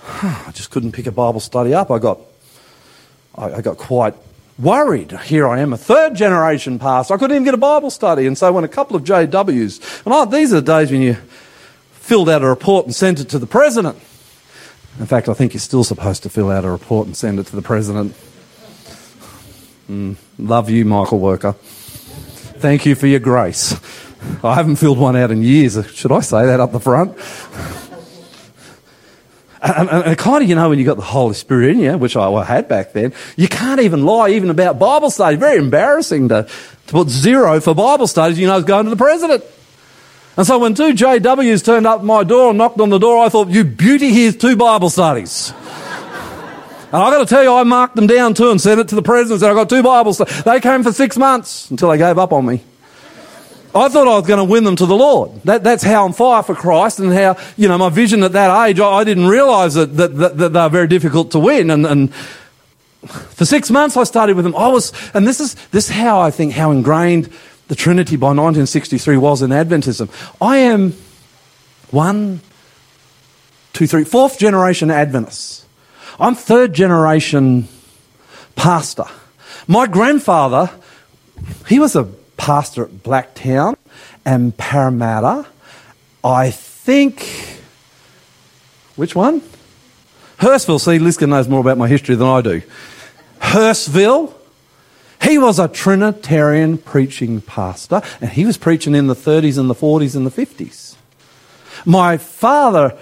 I 0.06 0.52
just 0.54 0.72
couldn't 0.72 0.94
pick 0.94 1.08
a 1.08 1.12
Bible 1.12 1.40
study 1.40 1.74
up. 1.74 1.92
I 1.92 2.00
got, 2.00 2.20
I, 3.36 3.62
got 3.62 3.78
quite 3.78 4.16
worried. 4.58 5.12
Here 5.12 5.48
I 5.48 5.60
am, 5.60 5.74
a 5.74 5.78
third 5.78 6.16
generation 6.16 6.80
pastor. 6.80 7.14
I 7.14 7.18
couldn't 7.18 7.36
even 7.36 7.46
get 7.46 7.54
a 7.54 7.58
Bible 7.58 7.90
study. 7.90 8.26
And 8.28 8.38
so 8.38 8.52
when 8.54 8.64
a 8.64 8.70
couple 8.70 8.96
of 8.96 9.04
JWs, 9.04 10.06
and 10.06 10.32
these 10.32 10.54
are 10.54 10.62
the 10.62 10.74
days 10.74 10.92
when 10.92 11.02
you 11.02 11.18
filled 12.10 12.28
out 12.28 12.42
a 12.42 12.48
report 12.48 12.88
and 12.88 12.96
sent 12.96 13.20
it 13.20 13.30
to 13.30 13.38
the 13.38 13.46
president. 13.46 13.96
In 15.00 15.06
fact, 15.06 15.30
I 15.30 15.36
think 15.36 15.54
you're 15.54 15.62
still 15.62 15.84
supposed 15.84 16.24
to 16.24 16.30
fill 16.30 16.50
out 16.50 16.66
a 16.66 16.72
report 16.72 17.06
and 17.06 17.16
send 17.16 17.38
it 17.38 17.46
to 17.46 17.56
the 17.56 17.62
president. 17.62 18.16
Mm, 19.88 20.16
love 20.40 20.72
you, 20.72 20.86
Michael 20.86 21.20
Worker. 21.20 21.54
Thank 21.54 22.88
you 22.88 22.96
for 22.96 23.06
your 23.06 23.20
grace. 23.20 23.80
I 24.44 24.56
haven't 24.56 24.78
filled 24.78 24.98
one 24.98 25.16
out 25.16 25.30
in 25.30 25.44
years. 25.44 25.78
Should 25.94 26.12
I 26.12 26.22
say 26.22 26.48
that 26.48 26.60
up 26.60 26.72
the 26.72 26.80
front? 26.80 27.16
And, 29.62 29.88
and, 29.88 30.06
and, 30.08 30.18
kind 30.18 30.42
of, 30.42 30.50
you 30.50 30.56
know, 30.56 30.70
when 30.70 30.80
you 30.80 30.86
got 30.86 30.98
the 30.98 31.04
Holy 31.04 31.36
Spirit 31.36 31.70
in 31.70 31.80
you, 31.80 31.96
which 31.96 32.18
I, 32.18 32.44
had 32.44 32.68
back 32.68 32.94
then, 32.94 33.14
you 33.38 33.48
can't 33.48 33.82
even 33.82 34.04
lie 34.04 34.30
even 34.30 34.50
about 34.50 34.80
Bible 34.80 35.12
studies. 35.12 35.40
Very 35.40 35.60
embarrassing 35.60 36.30
to, 36.30 36.48
to 36.88 36.92
put 36.92 37.10
zero 37.10 37.60
for 37.62 37.76
Bible 37.76 38.08
studies. 38.08 38.40
You 38.40 38.48
know, 38.48 38.58
it's 38.58 38.66
going 38.66 38.86
to 38.86 38.90
the 38.90 38.96
president. 38.96 39.44
And 40.40 40.48
so 40.48 40.58
when 40.58 40.74
two 40.74 40.94
JWs 40.94 41.66
turned 41.66 41.86
up 41.86 42.02
my 42.02 42.24
door 42.24 42.52
and 42.52 42.58
knocked 42.58 42.80
on 42.80 42.90
the 42.90 42.98
door, 42.98 43.26
I 43.26 43.28
thought, 43.28 43.50
you 43.50 43.66
beauty, 43.66 44.14
here's 44.14 44.38
two 44.38 44.56
Bible 44.56 44.90
studies. 44.90 45.52
and 45.60 46.96
I've 46.96 47.12
got 47.12 47.20
to 47.20 47.26
tell 47.26 47.44
you, 47.44 47.54
I 47.54 47.64
marked 47.64 47.98
them 47.98 48.08
down 48.08 48.36
too 48.36 48.50
and 48.50 48.62
sent 48.62 48.80
it 48.80 48.88
to 48.88 48.96
the 48.96 49.02
president 49.02 49.42
and 49.42 49.50
I've 49.50 49.58
got 49.58 49.70
two 49.70 49.84
Bible 49.84 50.14
studies. 50.14 50.42
They 50.46 50.62
came 50.62 50.82
for 50.82 50.94
six 50.94 51.18
months 51.18 51.70
until 51.70 51.90
they 51.90 51.98
gave 51.98 52.18
up 52.18 52.32
on 52.32 52.46
me. 52.46 52.64
I 53.76 53.90
thought 53.90 54.08
I 54.08 54.16
was 54.16 54.26
going 54.28 54.38
to 54.38 54.46
win 54.46 54.64
them 54.64 54.78
to 54.78 54.86
the 54.86 54.96
Lord. 54.96 55.42
That, 55.44 55.66
that's 55.66 55.84
how 55.84 56.06
I'm 56.06 56.14
fire 56.14 56.42
for 56.42 56.56
Christ 56.56 57.00
and 57.00 57.12
how, 57.12 57.36
you 57.58 57.68
know, 57.68 57.78
my 57.78 57.90
vision 57.90 58.24
at 58.24 58.32
that 58.32 58.66
age, 58.66 58.80
I, 58.80 58.88
I 58.88 59.04
didn't 59.04 59.28
realize 59.28 59.74
that, 59.74 59.98
that, 59.98 60.16
that, 60.16 60.38
that 60.38 60.54
they 60.54 60.62
were 60.62 60.70
very 60.70 60.88
difficult 60.88 61.32
to 61.32 61.40
win. 61.40 61.70
And, 61.70 61.86
and 61.86 62.14
for 63.06 63.44
six 63.44 63.70
months 63.70 63.98
I 63.98 64.06
studied 64.06 64.38
with 64.38 64.46
them. 64.46 64.56
I 64.56 64.70
was, 64.70 64.94
and 65.14 65.28
this 65.28 65.42
is, 65.42 65.56
this 65.72 65.90
is 65.90 65.96
how 65.98 66.22
I 66.22 66.32
think, 66.32 66.54
how 66.54 66.72
ingrained 66.72 67.30
the 67.70 67.76
Trinity 67.76 68.16
by 68.16 68.30
1963 68.30 69.18
was 69.18 69.42
in 69.44 69.52
Adventism. 69.52 70.10
I 70.42 70.58
am 70.58 70.94
one, 71.92 72.42
two, 73.74 73.88
three, 73.88 74.04
fourth 74.04 74.40
generation 74.40 74.92
Adventist. 74.92 75.66
I'm 76.20 76.36
third 76.36 76.74
generation 76.74 77.68
pastor. 78.56 79.06
My 79.68 79.86
grandfather, 79.86 80.72
he 81.68 81.80
was 81.80 81.96
a 81.96 82.06
pastor 82.38 82.86
at 82.86 82.90
Blacktown 82.90 83.76
and 84.26 84.58
Parramatta. 84.58 85.46
I 86.24 86.50
think, 86.50 87.24
which 88.96 89.16
one? 89.16 89.42
Hurstville. 90.40 90.80
See, 90.82 90.98
Liska 90.98 91.30
knows 91.30 91.48
more 91.48 91.60
about 91.60 91.78
my 91.78 91.88
history 91.88 92.16
than 92.16 92.28
I 92.28 92.42
do. 92.42 92.62
Hurstville 93.40 94.34
he 95.22 95.38
was 95.38 95.60
a 95.60 95.68
Trinitarian 95.68 96.78
preaching 96.78 97.42
pastor, 97.42 98.02
and 98.22 98.30
he 98.30 98.46
was 98.46 98.58
preaching 98.58 98.96
in 98.96 99.08
the 99.08 99.16
30s 99.16 99.58
and 99.58 99.70
the 99.70 99.76
40s 99.76 100.16
and 100.16 100.26
the 100.26 100.32
50s. 100.32 100.96
My 101.86 102.18
father 102.18 102.98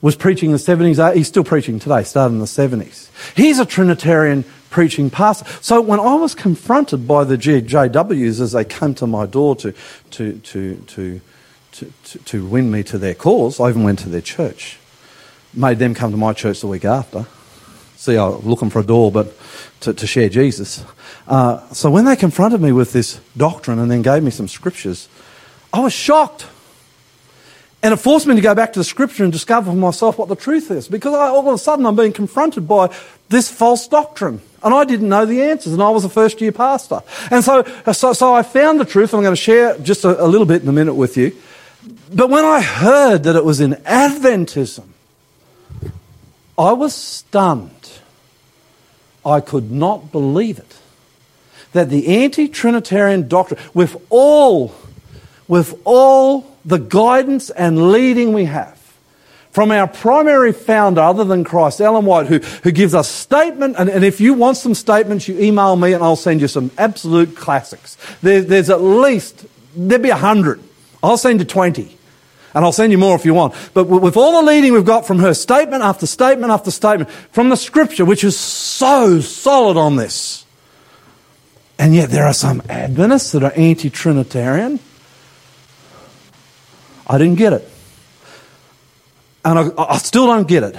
was 0.00 0.16
preaching 0.16 0.50
in 0.50 0.52
the 0.52 0.58
70s. 0.58 0.98
Uh, 0.98 1.12
he's 1.12 1.28
still 1.28 1.44
preaching 1.44 1.78
today, 1.78 2.02
started 2.02 2.34
in 2.34 2.40
the 2.40 2.46
70s. 2.46 3.08
He's 3.36 3.58
a 3.58 3.66
Trinitarian 3.66 4.44
preaching 4.70 5.10
pastor. 5.10 5.44
So 5.60 5.80
when 5.80 6.00
I 6.00 6.14
was 6.14 6.34
confronted 6.34 7.06
by 7.06 7.24
the 7.24 7.36
JWs 7.36 8.40
as 8.40 8.52
they 8.52 8.64
came 8.64 8.94
to 8.94 9.06
my 9.06 9.26
door 9.26 9.54
to, 9.56 9.72
to, 10.10 10.38
to, 10.38 10.76
to, 10.76 11.20
to, 11.72 11.92
to, 12.04 12.18
to 12.18 12.46
win 12.46 12.70
me 12.70 12.82
to 12.84 12.98
their 12.98 13.14
cause, 13.14 13.60
I 13.60 13.68
even 13.68 13.84
went 13.84 14.00
to 14.00 14.08
their 14.08 14.20
church. 14.20 14.78
Made 15.54 15.78
them 15.78 15.94
come 15.94 16.10
to 16.10 16.16
my 16.16 16.32
church 16.32 16.60
the 16.60 16.66
week 16.66 16.84
after. 16.84 17.26
See, 18.02 18.16
I 18.16 18.26
was 18.26 18.44
looking 18.44 18.68
for 18.68 18.80
a 18.80 18.84
door, 18.84 19.12
but 19.12 19.32
to, 19.82 19.94
to 19.94 20.08
share 20.08 20.28
Jesus. 20.28 20.84
Uh, 21.28 21.60
so 21.68 21.88
when 21.88 22.04
they 22.04 22.16
confronted 22.16 22.60
me 22.60 22.72
with 22.72 22.92
this 22.92 23.20
doctrine 23.36 23.78
and 23.78 23.88
then 23.88 24.02
gave 24.02 24.24
me 24.24 24.32
some 24.32 24.48
scriptures, 24.48 25.08
I 25.72 25.78
was 25.78 25.92
shocked. 25.92 26.48
And 27.80 27.94
it 27.94 27.98
forced 27.98 28.26
me 28.26 28.34
to 28.34 28.40
go 28.40 28.56
back 28.56 28.72
to 28.72 28.80
the 28.80 28.84
scripture 28.84 29.22
and 29.22 29.32
discover 29.32 29.70
for 29.70 29.76
myself 29.76 30.18
what 30.18 30.28
the 30.28 30.34
truth 30.34 30.72
is. 30.72 30.88
Because 30.88 31.14
I, 31.14 31.28
all 31.28 31.48
of 31.48 31.54
a 31.54 31.56
sudden 31.56 31.86
I'm 31.86 31.94
being 31.94 32.12
confronted 32.12 32.66
by 32.66 32.92
this 33.28 33.48
false 33.48 33.86
doctrine. 33.86 34.40
And 34.64 34.74
I 34.74 34.82
didn't 34.82 35.08
know 35.08 35.24
the 35.24 35.40
answers, 35.40 35.72
and 35.72 35.80
I 35.80 35.90
was 35.90 36.04
a 36.04 36.08
first 36.08 36.40
year 36.40 36.50
pastor. 36.50 37.02
And 37.30 37.44
so, 37.44 37.62
so, 37.92 38.14
so 38.14 38.34
I 38.34 38.42
found 38.42 38.80
the 38.80 38.84
truth, 38.84 39.12
and 39.12 39.18
I'm 39.18 39.22
going 39.22 39.36
to 39.36 39.40
share 39.40 39.78
just 39.78 40.04
a, 40.04 40.20
a 40.20 40.26
little 40.26 40.46
bit 40.46 40.62
in 40.62 40.68
a 40.68 40.72
minute 40.72 40.94
with 40.94 41.16
you. 41.16 41.36
But 42.12 42.30
when 42.30 42.44
I 42.44 42.62
heard 42.62 43.22
that 43.22 43.36
it 43.36 43.44
was 43.44 43.60
in 43.60 43.74
Adventism, 43.74 44.86
I 46.58 46.72
was 46.72 46.96
stunned. 46.96 47.81
I 49.24 49.40
could 49.40 49.70
not 49.70 50.10
believe 50.12 50.58
it 50.58 50.76
that 51.72 51.90
the 51.90 52.22
anti 52.22 52.48
Trinitarian 52.48 53.28
doctrine, 53.28 53.60
with 53.74 53.96
all, 54.10 54.74
with 55.48 55.80
all 55.84 56.56
the 56.64 56.78
guidance 56.78 57.50
and 57.50 57.90
leading 57.90 58.32
we 58.32 58.44
have 58.44 58.78
from 59.50 59.70
our 59.70 59.86
primary 59.86 60.52
founder, 60.52 61.00
other 61.02 61.24
than 61.24 61.44
Christ, 61.44 61.80
Ellen 61.80 62.06
White, 62.06 62.26
who, 62.26 62.38
who 62.38 62.70
gives 62.70 62.94
us 62.94 63.08
statement, 63.08 63.76
and, 63.78 63.90
and 63.90 64.04
if 64.04 64.20
you 64.20 64.32
want 64.32 64.56
some 64.56 64.74
statements, 64.74 65.28
you 65.28 65.38
email 65.38 65.76
me 65.76 65.92
and 65.92 66.02
I'll 66.02 66.16
send 66.16 66.40
you 66.40 66.48
some 66.48 66.70
absolute 66.78 67.36
classics. 67.36 67.98
There, 68.22 68.40
there's 68.40 68.70
at 68.70 68.80
least, 68.80 69.44
there'd 69.76 70.02
be 70.02 70.08
a 70.08 70.16
hundred. 70.16 70.62
I'll 71.02 71.18
send 71.18 71.40
you 71.40 71.44
20. 71.44 71.98
And 72.54 72.64
I'll 72.64 72.72
send 72.72 72.92
you 72.92 72.98
more 72.98 73.16
if 73.16 73.24
you 73.24 73.34
want. 73.34 73.54
But 73.72 73.84
with 73.84 74.16
all 74.16 74.40
the 74.40 74.46
leading 74.46 74.72
we've 74.72 74.84
got 74.84 75.06
from 75.06 75.18
her, 75.20 75.32
statement 75.32 75.82
after 75.82 76.06
statement 76.06 76.52
after 76.52 76.70
statement, 76.70 77.10
from 77.10 77.48
the 77.48 77.56
scripture, 77.56 78.04
which 78.04 78.24
is 78.24 78.38
so 78.38 79.20
solid 79.20 79.76
on 79.76 79.96
this, 79.96 80.44
and 81.78 81.94
yet 81.94 82.10
there 82.10 82.26
are 82.26 82.34
some 82.34 82.62
Adventists 82.68 83.32
that 83.32 83.42
are 83.42 83.52
anti 83.52 83.90
Trinitarian. 83.90 84.78
I 87.06 87.18
didn't 87.18 87.38
get 87.38 87.52
it. 87.54 87.68
And 89.44 89.58
I, 89.58 89.70
I, 89.76 89.98
still 89.98 90.26
don't 90.26 90.46
get 90.46 90.62
it. 90.62 90.76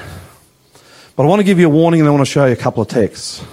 But 1.15 1.23
I 1.23 1.25
want 1.25 1.41
to 1.41 1.43
give 1.43 1.59
you 1.59 1.67
a 1.67 1.69
warning 1.69 1.99
and 1.99 2.07
I 2.07 2.11
want 2.11 2.21
to 2.21 2.31
show 2.31 2.45
you 2.45 2.53
a 2.53 2.55
couple 2.55 2.81
of 2.81 2.87
texts. 2.87 3.43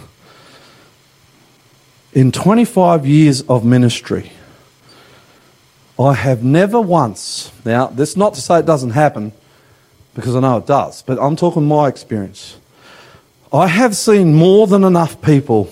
In 2.13 2.31
25 2.31 3.07
years 3.07 3.43
of 3.43 3.65
ministry, 3.65 4.31
I 6.01 6.15
have 6.15 6.43
never 6.43 6.81
once, 6.81 7.53
now, 7.63 7.89
this 7.89 8.11
is 8.11 8.17
not 8.17 8.33
to 8.35 8.41
say 8.41 8.59
it 8.59 8.65
doesn't 8.65 8.91
happen, 8.91 9.33
because 10.15 10.35
I 10.35 10.41
know 10.41 10.57
it 10.57 10.67
does, 10.67 11.03
but 11.03 11.19
I'm 11.21 11.37
talking 11.37 11.67
my 11.67 11.89
experience. 11.89 12.57
I 13.53 13.67
have 13.67 13.95
seen 13.95 14.35
more 14.35 14.67
than 14.67 14.83
enough 14.83 15.21
people 15.21 15.71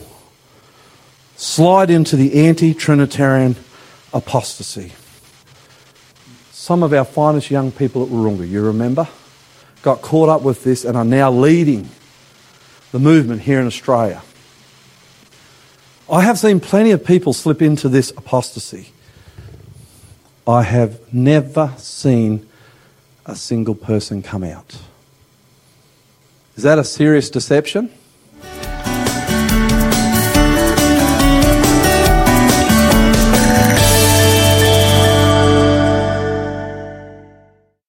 slide 1.36 1.88
into 1.88 2.16
the 2.16 2.46
anti 2.46 2.74
Trinitarian 2.74 3.56
apostasy. 4.12 4.92
Some 6.50 6.82
of 6.82 6.92
our 6.92 7.06
finest 7.06 7.50
young 7.50 7.72
people 7.72 8.02
at 8.02 8.10
Wahroonga, 8.10 8.46
you 8.46 8.60
remember, 8.60 9.08
got 9.80 10.02
caught 10.02 10.28
up 10.28 10.42
with 10.42 10.62
this 10.62 10.84
and 10.84 10.94
are 10.94 11.04
now 11.06 11.30
leading 11.30 11.88
the 12.92 12.98
movement 12.98 13.42
here 13.42 13.60
in 13.60 13.66
Australia. 13.66 14.20
I 16.10 16.20
have 16.20 16.38
seen 16.38 16.60
plenty 16.60 16.90
of 16.90 17.02
people 17.02 17.32
slip 17.32 17.62
into 17.62 17.88
this 17.88 18.10
apostasy. 18.10 18.92
I 20.48 20.62
have 20.62 21.12
never 21.12 21.74
seen 21.76 22.48
a 23.26 23.36
single 23.36 23.74
person 23.74 24.22
come 24.22 24.42
out. 24.42 24.78
Is 26.56 26.62
that 26.62 26.78
a 26.78 26.84
serious 26.84 27.28
deception? 27.28 27.92